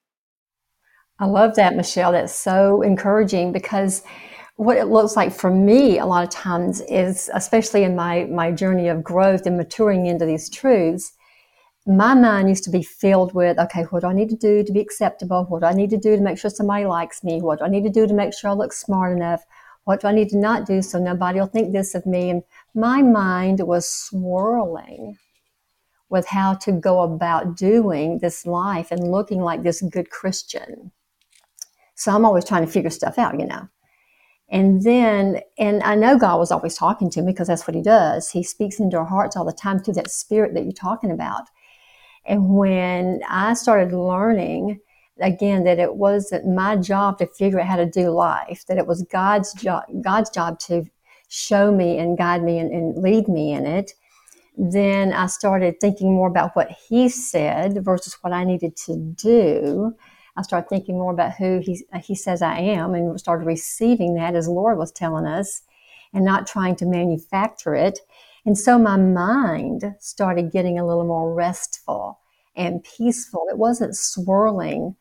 I 1.18 1.26
love 1.26 1.54
that, 1.54 1.74
Michelle. 1.74 2.12
That's 2.12 2.34
so 2.34 2.82
encouraging 2.82 3.52
because 3.52 4.02
what 4.56 4.76
it 4.76 4.86
looks 4.86 5.16
like 5.16 5.32
for 5.32 5.50
me 5.50 5.98
a 5.98 6.06
lot 6.06 6.24
of 6.24 6.30
times 6.30 6.82
is, 6.82 7.30
especially 7.32 7.84
in 7.84 7.96
my, 7.96 8.24
my 8.24 8.52
journey 8.52 8.88
of 8.88 9.02
growth 9.02 9.46
and 9.46 9.56
maturing 9.56 10.06
into 10.06 10.26
these 10.26 10.50
truths, 10.50 11.12
my 11.86 12.14
mind 12.14 12.48
used 12.48 12.64
to 12.64 12.70
be 12.70 12.82
filled 12.82 13.34
with, 13.34 13.58
okay, 13.58 13.84
what 13.84 14.00
do 14.00 14.08
I 14.08 14.12
need 14.12 14.28
to 14.30 14.36
do 14.36 14.62
to 14.62 14.72
be 14.72 14.80
acceptable? 14.80 15.44
What 15.48 15.60
do 15.60 15.66
I 15.66 15.72
need 15.72 15.90
to 15.90 15.98
do 15.98 16.16
to 16.16 16.22
make 16.22 16.38
sure 16.38 16.50
somebody 16.50 16.84
likes 16.84 17.24
me? 17.24 17.40
What 17.40 17.60
do 17.60 17.64
I 17.64 17.68
need 17.68 17.84
to 17.84 17.90
do 17.90 18.06
to 18.06 18.14
make 18.14 18.34
sure 18.34 18.50
I 18.50 18.54
look 18.54 18.72
smart 18.72 19.16
enough? 19.16 19.44
What 19.84 20.00
do 20.00 20.08
I 20.08 20.12
need 20.12 20.30
to 20.30 20.38
not 20.38 20.66
do 20.66 20.82
so 20.82 20.98
nobody 20.98 21.38
will 21.38 21.46
think 21.46 21.72
this 21.72 21.94
of 21.94 22.06
me? 22.06 22.30
And 22.30 22.42
my 22.74 23.02
mind 23.02 23.60
was 23.60 23.88
swirling 23.88 25.18
with 26.08 26.26
how 26.26 26.54
to 26.54 26.72
go 26.72 27.00
about 27.02 27.56
doing 27.56 28.18
this 28.18 28.46
life 28.46 28.90
and 28.90 29.10
looking 29.10 29.40
like 29.40 29.62
this 29.62 29.82
good 29.82 30.10
Christian. 30.10 30.92
So 31.96 32.12
I'm 32.12 32.24
always 32.24 32.44
trying 32.44 32.64
to 32.64 32.70
figure 32.70 32.90
stuff 32.90 33.18
out, 33.18 33.38
you 33.38 33.46
know. 33.46 33.68
And 34.48 34.82
then, 34.82 35.40
and 35.58 35.82
I 35.82 35.94
know 35.94 36.18
God 36.18 36.38
was 36.38 36.52
always 36.52 36.76
talking 36.76 37.10
to 37.10 37.22
me 37.22 37.32
because 37.32 37.48
that's 37.48 37.66
what 37.66 37.74
He 37.74 37.82
does. 37.82 38.30
He 38.30 38.42
speaks 38.42 38.78
into 38.78 38.96
our 38.96 39.04
hearts 39.04 39.36
all 39.36 39.44
the 39.44 39.52
time 39.52 39.78
through 39.78 39.94
that 39.94 40.10
spirit 40.10 40.54
that 40.54 40.64
you're 40.64 40.72
talking 40.72 41.10
about. 41.10 41.44
And 42.26 42.54
when 42.54 43.20
I 43.28 43.54
started 43.54 43.92
learning 43.96 44.80
again 45.20 45.64
that 45.64 45.78
it 45.78 45.94
wasn't 45.94 46.46
my 46.46 46.76
job 46.76 47.18
to 47.18 47.26
figure 47.26 47.60
out 47.60 47.66
how 47.66 47.76
to 47.76 47.86
do 47.86 48.10
life 48.10 48.64
that 48.66 48.78
it 48.78 48.86
was 48.86 49.02
god's 49.12 49.52
job 49.54 49.84
god's 50.02 50.28
job 50.30 50.58
to 50.58 50.84
show 51.28 51.72
me 51.72 51.98
and 51.98 52.16
guide 52.16 52.42
me 52.42 52.58
and, 52.58 52.70
and 52.70 53.02
lead 53.02 53.28
me 53.28 53.52
in 53.52 53.66
it. 53.66 53.92
Then 54.56 55.12
i 55.12 55.26
started 55.26 55.80
thinking 55.80 56.14
more 56.14 56.28
about 56.28 56.54
what 56.54 56.70
he 56.88 57.08
said 57.08 57.84
versus 57.84 58.16
what 58.20 58.32
i 58.32 58.44
needed 58.44 58.76
to 58.86 58.96
do. 58.96 59.92
I 60.36 60.42
started 60.42 60.68
thinking 60.68 60.96
more 60.96 61.12
about 61.12 61.34
who 61.34 61.60
he, 61.60 61.84
he 62.02 62.14
says 62.14 62.40
i 62.40 62.58
am 62.58 62.94
and 62.94 63.18
started 63.18 63.46
receiving 63.46 64.14
that 64.14 64.36
as 64.36 64.46
lord 64.46 64.78
was 64.78 64.92
telling 64.92 65.26
us 65.26 65.62
and 66.12 66.24
not 66.24 66.46
trying 66.46 66.76
to 66.76 66.86
manufacture 66.86 67.74
it. 67.74 67.98
And 68.46 68.56
so 68.56 68.78
my 68.78 68.96
mind 68.96 69.96
started 69.98 70.52
getting 70.52 70.78
a 70.78 70.86
little 70.86 71.04
more 71.04 71.34
restful 71.34 72.20
and 72.54 72.84
peaceful. 72.84 73.46
It 73.50 73.58
wasn't 73.58 73.96
swirling 73.96 74.94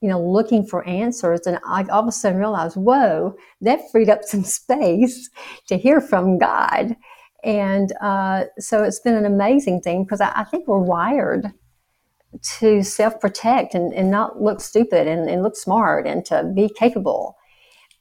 you 0.00 0.08
know, 0.08 0.22
looking 0.22 0.64
for 0.64 0.86
answers. 0.86 1.46
And 1.46 1.58
I 1.66 1.84
all 1.84 2.02
of 2.02 2.08
a 2.08 2.12
sudden 2.12 2.38
realized, 2.38 2.76
whoa, 2.76 3.36
that 3.60 3.90
freed 3.90 4.08
up 4.08 4.22
some 4.24 4.44
space 4.44 5.30
to 5.66 5.76
hear 5.76 6.00
from 6.00 6.38
God. 6.38 6.96
And 7.44 7.92
uh, 8.00 8.44
so 8.58 8.82
it's 8.82 9.00
been 9.00 9.14
an 9.14 9.24
amazing 9.24 9.80
thing 9.80 10.04
because 10.04 10.20
I, 10.20 10.32
I 10.34 10.44
think 10.44 10.66
we're 10.66 10.78
wired 10.78 11.52
to 12.58 12.82
self 12.82 13.20
protect 13.20 13.74
and, 13.74 13.92
and 13.94 14.10
not 14.10 14.42
look 14.42 14.60
stupid 14.60 15.06
and, 15.06 15.28
and 15.28 15.42
look 15.42 15.56
smart 15.56 16.06
and 16.06 16.24
to 16.26 16.50
be 16.54 16.68
capable. 16.68 17.36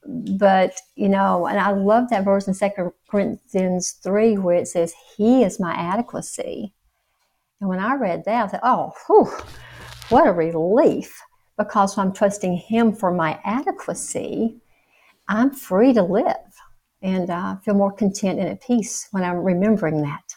But, 0.05 0.79
you 0.95 1.09
know, 1.09 1.47
and 1.47 1.59
I 1.59 1.71
love 1.71 2.09
that 2.09 2.23
verse 2.23 2.47
in 2.47 2.53
Second 2.53 2.91
Corinthians 3.09 3.91
3 4.03 4.37
where 4.37 4.55
it 4.55 4.67
says, 4.67 4.93
He 5.15 5.43
is 5.43 5.59
my 5.59 5.73
adequacy. 5.73 6.73
And 7.59 7.69
when 7.69 7.79
I 7.79 7.95
read 7.95 8.23
that, 8.25 8.45
I 8.45 8.47
thought, 8.47 8.59
oh, 8.63 8.93
whew, 9.07 9.31
what 10.09 10.27
a 10.27 10.31
relief 10.31 11.21
because 11.57 11.97
I'm 11.97 12.13
trusting 12.13 12.57
Him 12.57 12.93
for 12.93 13.11
my 13.11 13.39
adequacy, 13.43 14.57
I'm 15.27 15.51
free 15.51 15.93
to 15.93 16.03
live 16.03 16.35
and 17.01 17.29
uh, 17.29 17.57
feel 17.57 17.73
more 17.73 17.91
content 17.91 18.39
and 18.39 18.49
at 18.49 18.61
peace 18.61 19.07
when 19.11 19.23
I'm 19.23 19.37
remembering 19.37 20.01
that. 20.03 20.35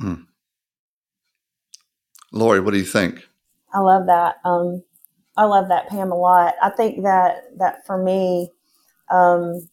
Mm. 0.00 0.26
Lori, 2.32 2.60
what 2.60 2.72
do 2.72 2.78
you 2.78 2.84
think? 2.84 3.26
I 3.72 3.80
love 3.80 4.06
that. 4.06 4.36
Um, 4.44 4.82
I 5.36 5.44
love 5.44 5.68
that, 5.68 5.88
Pam, 5.88 6.12
a 6.12 6.14
lot. 6.14 6.54
I 6.62 6.70
think 6.70 7.02
that 7.04 7.58
that 7.58 7.86
for 7.86 8.02
me, 8.02 8.50
um, 9.10 9.68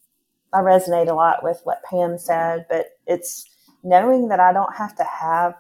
I 0.54 0.60
resonate 0.60 1.10
a 1.10 1.14
lot 1.14 1.44
with 1.44 1.60
what 1.64 1.84
Pam 1.84 2.18
said, 2.18 2.66
but 2.70 2.88
it's 3.08 3.46
knowing 3.84 4.30
that 4.30 4.40
I 4.40 4.54
don't 4.54 4.76
have 4.76 4.96
to 4.98 5.04
have 5.04 5.54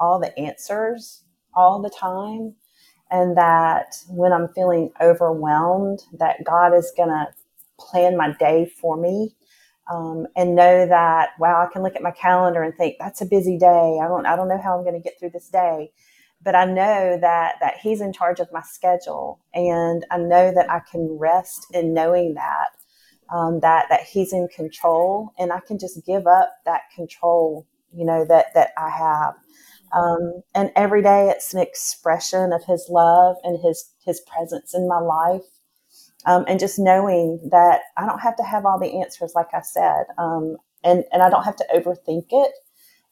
all 0.00 0.18
the 0.18 0.36
answers 0.38 1.22
all 1.54 1.80
the 1.80 1.90
time 1.90 2.54
and 3.12 3.36
that 3.36 3.94
when 4.08 4.32
I'm 4.32 4.48
feeling 4.48 4.90
overwhelmed, 5.00 6.00
that 6.18 6.42
God 6.44 6.74
is 6.74 6.92
going 6.96 7.10
to 7.10 7.28
plan 7.78 8.16
my 8.16 8.32
day 8.40 8.72
for 8.80 8.96
me. 8.96 9.36
Um, 9.92 10.28
and 10.36 10.54
know 10.54 10.86
that 10.86 11.30
wow, 11.40 11.66
I 11.66 11.72
can 11.72 11.82
look 11.82 11.96
at 11.96 12.02
my 12.02 12.12
calendar 12.12 12.62
and 12.62 12.74
think 12.76 12.96
that's 13.00 13.20
a 13.20 13.26
busy 13.26 13.58
day. 13.58 13.98
I 14.00 14.06
don't 14.06 14.26
I 14.26 14.36
don't 14.36 14.48
know 14.48 14.60
how 14.62 14.76
I'm 14.78 14.84
going 14.84 14.94
to 14.94 15.00
get 15.00 15.18
through 15.18 15.30
this 15.30 15.48
day, 15.48 15.90
but 16.40 16.54
I 16.54 16.64
know 16.64 17.18
that 17.20 17.56
that 17.60 17.78
He's 17.82 18.00
in 18.00 18.12
charge 18.12 18.38
of 18.38 18.48
my 18.52 18.62
schedule, 18.62 19.40
and 19.52 20.06
I 20.10 20.18
know 20.18 20.54
that 20.54 20.70
I 20.70 20.80
can 20.90 21.18
rest 21.18 21.66
in 21.74 21.92
knowing 21.92 22.34
that 22.34 22.68
um, 23.34 23.58
that 23.60 23.86
that 23.90 24.02
He's 24.02 24.32
in 24.32 24.46
control, 24.54 25.32
and 25.36 25.52
I 25.52 25.58
can 25.58 25.80
just 25.80 26.06
give 26.06 26.28
up 26.28 26.52
that 26.64 26.82
control, 26.94 27.66
you 27.92 28.04
know 28.06 28.24
that 28.24 28.54
that 28.54 28.70
I 28.78 28.88
have. 28.88 29.34
Um, 29.92 30.42
and 30.54 30.70
every 30.76 31.02
day 31.02 31.28
it's 31.30 31.52
an 31.54 31.60
expression 31.60 32.52
of 32.52 32.64
his 32.64 32.88
love 32.90 33.36
and 33.44 33.58
his 33.62 33.90
his 34.04 34.20
presence 34.20 34.74
in 34.74 34.88
my 34.88 34.98
life. 34.98 35.42
Um, 36.24 36.44
and 36.46 36.60
just 36.60 36.78
knowing 36.78 37.40
that 37.50 37.80
i 37.96 38.06
don't 38.06 38.20
have 38.20 38.36
to 38.36 38.44
have 38.44 38.64
all 38.64 38.78
the 38.78 39.00
answers 39.00 39.32
like 39.34 39.48
i 39.54 39.60
said 39.60 40.04
um, 40.18 40.56
and 40.84 41.04
and 41.12 41.20
i 41.20 41.28
don't 41.28 41.42
have 41.42 41.56
to 41.56 41.66
overthink 41.74 42.26
it 42.30 42.52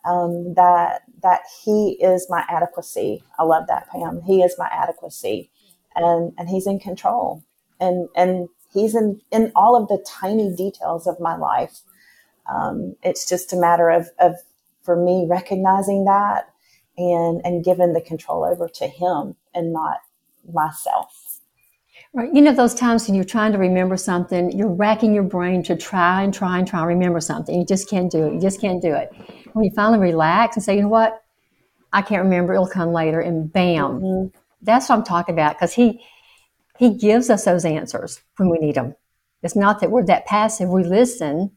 um, 0.05 0.55
that 0.55 1.03
that 1.23 1.43
he 1.65 1.99
is 2.01 2.27
my 2.31 2.45
adequacy. 2.49 3.23
I 3.39 3.45
love 3.45 3.67
that 3.69 3.89
pam. 3.91 4.23
He 4.23 4.43
is 4.43 4.55
my 4.59 4.69
adequacy. 4.71 5.51
And 5.95 6.33
and 6.39 6.49
he's 6.49 6.67
in 6.67 6.79
control. 6.79 7.45
And 7.81 8.09
and 8.17 8.49
he's 8.73 8.95
in 8.95 9.21
in 9.31 9.53
all 9.55 9.77
of 9.81 9.89
the 9.89 10.05
tiny 10.09 10.55
details 10.55 11.07
of 11.07 11.21
my 11.21 11.37
life. 11.37 11.81
Um, 12.51 12.97
it's 13.03 13.29
just 13.29 13.53
a 13.53 13.57
matter 13.57 13.91
of 13.91 14.09
of 14.19 14.37
for 14.83 14.97
me 14.97 15.27
recognizing 15.29 16.05
that 16.07 16.49
and 17.01 17.41
and 17.45 17.65
given 17.65 17.93
the 17.93 18.01
control 18.01 18.45
over 18.45 18.69
to 18.69 18.87
him 18.87 19.37
and 19.55 19.73
not 19.73 19.99
myself. 20.53 21.41
Right. 22.13 22.33
You 22.33 22.41
know 22.41 22.53
those 22.53 22.75
times 22.75 23.07
when 23.07 23.15
you're 23.15 23.25
trying 23.25 23.53
to 23.53 23.59
remember 23.59 23.97
something 23.97 24.57
you're 24.57 24.73
racking 24.73 25.15
your 25.15 25.23
brain 25.23 25.63
to 25.65 25.77
try 25.77 26.23
and 26.23 26.33
try 26.33 26.59
and 26.59 26.67
try 26.67 26.81
and 26.81 26.89
remember 26.89 27.21
something. 27.21 27.59
You 27.59 27.67
just 27.67 27.89
can't 27.89 28.11
do 28.11 28.27
it. 28.27 28.35
You 28.35 28.41
just 28.41 28.61
can't 28.61 28.83
do 28.83 28.95
it. 28.95 29.13
When 29.53 29.65
you 29.65 29.71
finally 29.75 29.99
relax 29.99 30.57
and 30.57 30.65
say 30.65 30.77
you 30.77 30.83
know 30.83 30.89
what? 30.89 31.23
I 31.93 32.03
can't 32.03 32.23
remember. 32.23 32.55
It'll 32.55 32.67
come 32.69 32.93
later 32.93 33.21
and 33.21 33.53
bam. 33.53 34.01
Mm-hmm. 34.01 34.39
that's 34.63 34.89
what 34.89 34.97
i'm 34.97 35.05
talking 35.05 35.35
about 35.35 35.57
because 35.57 35.73
he 35.73 36.05
he 36.79 36.95
gives 36.95 37.31
us 37.31 37.45
those 37.45 37.65
answers 37.65 38.21
when 38.37 38.49
we 38.49 38.59
need 38.59 38.75
them 38.75 38.95
it's 39.43 39.57
not 39.57 39.81
that 39.81 39.91
we're 39.91 40.05
that 40.07 40.27
passive. 40.27 40.69
We 40.69 40.85
listen 40.85 41.53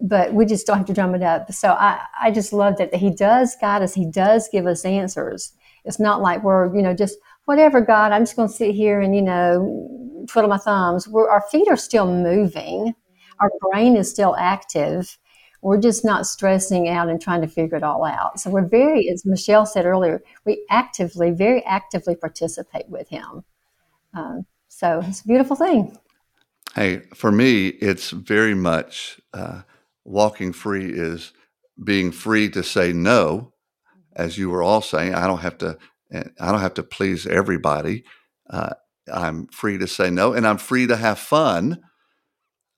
but 0.00 0.34
we 0.34 0.44
just 0.46 0.66
don't 0.66 0.78
have 0.78 0.86
to 0.86 0.94
drum 0.94 1.14
it 1.14 1.22
up. 1.22 1.52
So 1.52 1.70
I, 1.72 2.00
I 2.20 2.30
just 2.30 2.52
love 2.52 2.76
that 2.78 2.94
he 2.94 3.10
does 3.10 3.56
guide 3.60 3.82
us. 3.82 3.94
He 3.94 4.10
does 4.10 4.48
give 4.50 4.66
us 4.66 4.84
answers. 4.84 5.52
It's 5.84 6.00
not 6.00 6.20
like 6.20 6.42
we're, 6.42 6.74
you 6.74 6.82
know, 6.82 6.94
just 6.94 7.18
whatever, 7.44 7.80
God, 7.80 8.12
I'm 8.12 8.22
just 8.22 8.36
going 8.36 8.48
to 8.48 8.54
sit 8.54 8.74
here 8.74 9.00
and, 9.00 9.14
you 9.14 9.22
know, 9.22 10.24
twiddle 10.28 10.48
my 10.48 10.58
thumbs. 10.58 11.08
We're, 11.08 11.28
our 11.28 11.42
feet 11.50 11.68
are 11.68 11.76
still 11.76 12.06
moving. 12.06 12.94
Our 13.40 13.50
brain 13.60 13.96
is 13.96 14.08
still 14.08 14.36
active. 14.36 15.18
We're 15.60 15.80
just 15.80 16.04
not 16.04 16.26
stressing 16.26 16.88
out 16.88 17.08
and 17.08 17.20
trying 17.20 17.40
to 17.42 17.48
figure 17.48 17.76
it 17.76 17.82
all 17.82 18.04
out. 18.04 18.40
So 18.40 18.50
we're 18.50 18.66
very, 18.66 19.08
as 19.08 19.24
Michelle 19.24 19.66
said 19.66 19.86
earlier, 19.86 20.22
we 20.44 20.64
actively, 20.70 21.30
very 21.30 21.64
actively 21.64 22.16
participate 22.16 22.88
with 22.88 23.08
him. 23.08 23.44
Um, 24.14 24.46
so 24.68 25.02
it's 25.04 25.20
a 25.20 25.26
beautiful 25.26 25.56
thing. 25.56 25.96
Hey, 26.74 27.02
for 27.14 27.30
me, 27.30 27.68
it's 27.68 28.10
very 28.10 28.54
much 28.54 29.20
uh, 29.34 29.62
walking 30.04 30.52
free 30.52 30.90
is 30.92 31.32
being 31.82 32.12
free 32.12 32.48
to 32.50 32.62
say 32.62 32.92
no, 32.92 33.52
as 34.14 34.38
you 34.38 34.50
were 34.50 34.62
all 34.62 34.82
saying. 34.82 35.14
I 35.14 35.26
don't 35.26 35.40
have 35.40 35.58
to. 35.58 35.78
I 36.12 36.50
don't 36.50 36.60
have 36.60 36.74
to 36.74 36.82
please 36.82 37.26
everybody. 37.26 38.04
Uh, 38.50 38.74
I'm 39.12 39.46
free 39.48 39.78
to 39.78 39.86
say 39.86 40.10
no, 40.10 40.34
and 40.34 40.46
I'm 40.46 40.58
free 40.58 40.86
to 40.86 40.96
have 40.96 41.18
fun. 41.18 41.78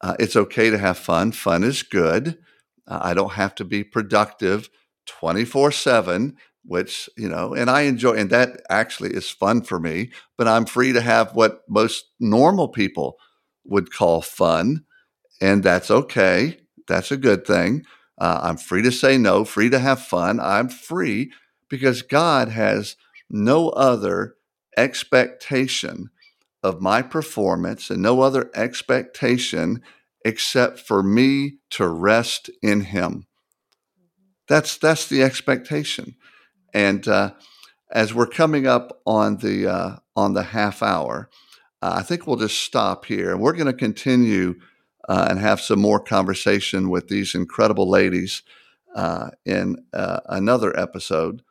Uh, 0.01 0.15
it's 0.19 0.37
okay 0.37 0.71
to 0.71 0.79
have 0.79 0.99
fun. 0.99 1.33
Fun 1.33 1.65
is 1.65 1.83
good. 1.83 2.39
Uh, 2.87 3.01
I 3.03 3.15
don't 3.15 3.33
have 3.33 3.55
to 3.57 3.65
be 3.65 3.83
productive 3.83 4.69
24 5.07 5.73
7, 5.73 6.37
which, 6.65 7.09
you 7.17 7.29
know, 7.29 7.55
and 7.55 7.71
I 7.71 7.83
enjoy, 7.83 8.13
and 8.13 8.31
that 8.31 8.63
actually 8.71 9.15
is 9.15 9.31
fun 9.31 9.63
for 9.63 9.81
me, 9.81 10.11
but 10.39 10.49
I'm 10.49 10.67
free 10.67 10.93
to 10.93 11.01
have 11.01 11.35
what 11.35 11.63
most 11.69 12.05
normal 12.21 12.69
people 12.69 13.17
would 13.65 13.93
call 13.93 14.21
fun, 14.23 14.85
and 15.41 15.63
that's 15.63 15.91
okay. 15.91 16.59
That's 16.87 17.11
a 17.11 17.17
good 17.17 17.47
thing. 17.47 17.85
Uh, 18.19 18.41
I'm 18.43 18.57
free 18.57 18.83
to 18.83 18.93
say 18.93 19.19
no, 19.19 19.45
free 19.45 19.71
to 19.71 19.79
have 19.79 20.01
fun. 20.01 20.39
I'm 20.39 20.69
free 20.69 21.33
because 21.69 22.03
God 22.03 22.49
has 22.49 22.97
no 23.29 23.71
other 23.71 24.37
expectation 24.77 26.11
of 26.63 26.81
my 26.81 27.03
performance 27.03 27.91
and 27.91 28.01
no 28.01 28.21
other 28.21 28.51
expectation 28.55 29.83
except 30.25 30.79
for 30.79 31.03
me 31.03 31.59
to 31.71 31.87
rest 31.89 32.51
in 32.63 32.83
Him. 32.83 33.27
That's 34.49 34.77
that's 34.77 35.09
the 35.09 35.23
expectation, 35.23 36.17
and 36.73 37.07
uh, 37.09 37.33
as 37.91 38.15
we're 38.15 38.27
coming 38.27 38.67
up 38.67 39.01
on 39.07 39.39
the 39.39 39.67
uh, 39.67 39.97
on 40.15 40.35
the 40.35 40.43
half 40.43 40.83
hour, 40.83 41.31
uh, 41.83 41.95
I 41.97 42.03
think 42.03 42.27
we'll 42.27 42.37
just 42.37 42.59
stop 42.59 43.07
here, 43.07 43.31
and 43.31 43.41
we're 43.41 43.53
going 43.53 43.67
to 43.67 43.73
continue 43.73 44.57
uh, 45.09 45.27
and 45.29 45.39
have 45.39 45.61
some 45.61 45.81
more 45.81 46.01
conversation 46.01 46.91
with 46.91 47.09
these 47.09 47.35
incredible 47.35 47.89
ladies 47.89 48.43
uh, 48.95 49.31
in 49.45 49.77
uh, 49.93 50.21
another 50.27 50.79
episode. 50.79 51.43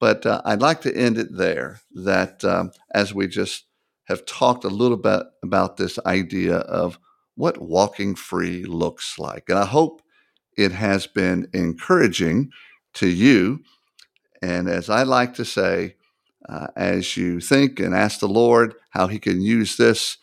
But 0.00 0.24
uh, 0.26 0.42
I'd 0.44 0.62
like 0.62 0.80
to 0.82 0.96
end 0.96 1.18
it 1.18 1.36
there. 1.36 1.80
That 1.92 2.44
um, 2.44 2.72
as 2.94 3.12
we 3.14 3.26
just 3.28 3.64
have 4.04 4.24
talked 4.26 4.64
a 4.64 4.68
little 4.68 4.96
bit 4.96 5.22
about 5.42 5.76
this 5.76 5.98
idea 6.06 6.56
of 6.58 6.98
what 7.34 7.60
walking 7.60 8.14
free 8.14 8.64
looks 8.64 9.18
like, 9.18 9.44
and 9.48 9.58
I 9.58 9.66
hope 9.66 10.02
it 10.56 10.72
has 10.72 11.06
been 11.06 11.48
encouraging 11.52 12.50
to 12.94 13.08
you. 13.08 13.60
And 14.42 14.68
as 14.68 14.88
I 14.88 15.02
like 15.02 15.34
to 15.34 15.44
say, 15.44 15.96
uh, 16.48 16.68
as 16.76 17.16
you 17.16 17.40
think 17.40 17.78
and 17.78 17.94
ask 17.94 18.20
the 18.20 18.28
Lord 18.28 18.74
how 18.90 19.08
He 19.08 19.18
can 19.18 19.40
use 19.40 19.76
this 19.76 20.16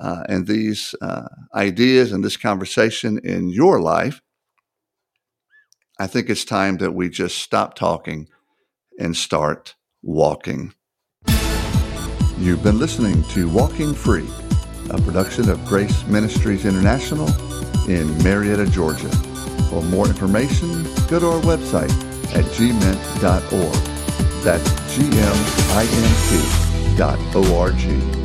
uh, 0.00 0.24
and 0.28 0.46
these 0.46 0.94
uh, 1.00 1.28
ideas 1.54 2.12
and 2.12 2.24
this 2.24 2.36
conversation 2.36 3.18
in 3.24 3.48
your 3.48 3.80
life, 3.80 4.20
I 5.98 6.06
think 6.06 6.28
it's 6.28 6.44
time 6.44 6.76
that 6.78 6.92
we 6.92 7.08
just 7.08 7.38
stop 7.38 7.74
talking 7.74 8.28
and 8.98 9.16
start 9.16 9.74
walking. 10.02 10.74
You've 12.38 12.62
been 12.62 12.78
listening 12.78 13.22
to 13.30 13.48
Walking 13.48 13.94
Free, 13.94 14.28
a 14.90 15.00
production 15.00 15.48
of 15.48 15.64
Grace 15.64 16.06
Ministries 16.06 16.66
International 16.66 17.28
in 17.88 18.22
Marietta, 18.22 18.66
Georgia. 18.66 19.08
For 19.70 19.82
more 19.82 20.06
information, 20.06 20.84
go 21.08 21.18
to 21.18 21.28
our 21.28 21.40
website 21.40 21.90
at 22.34 22.44
gmint.org. 22.44 23.74
That's 24.44 24.94
G 24.94 25.02
M 25.02 25.36
I 25.76 25.88
N 25.90 26.92
T 26.92 26.96
dot 26.96 27.18
O 27.34 27.58
R 27.58 27.72
G. 27.72 28.15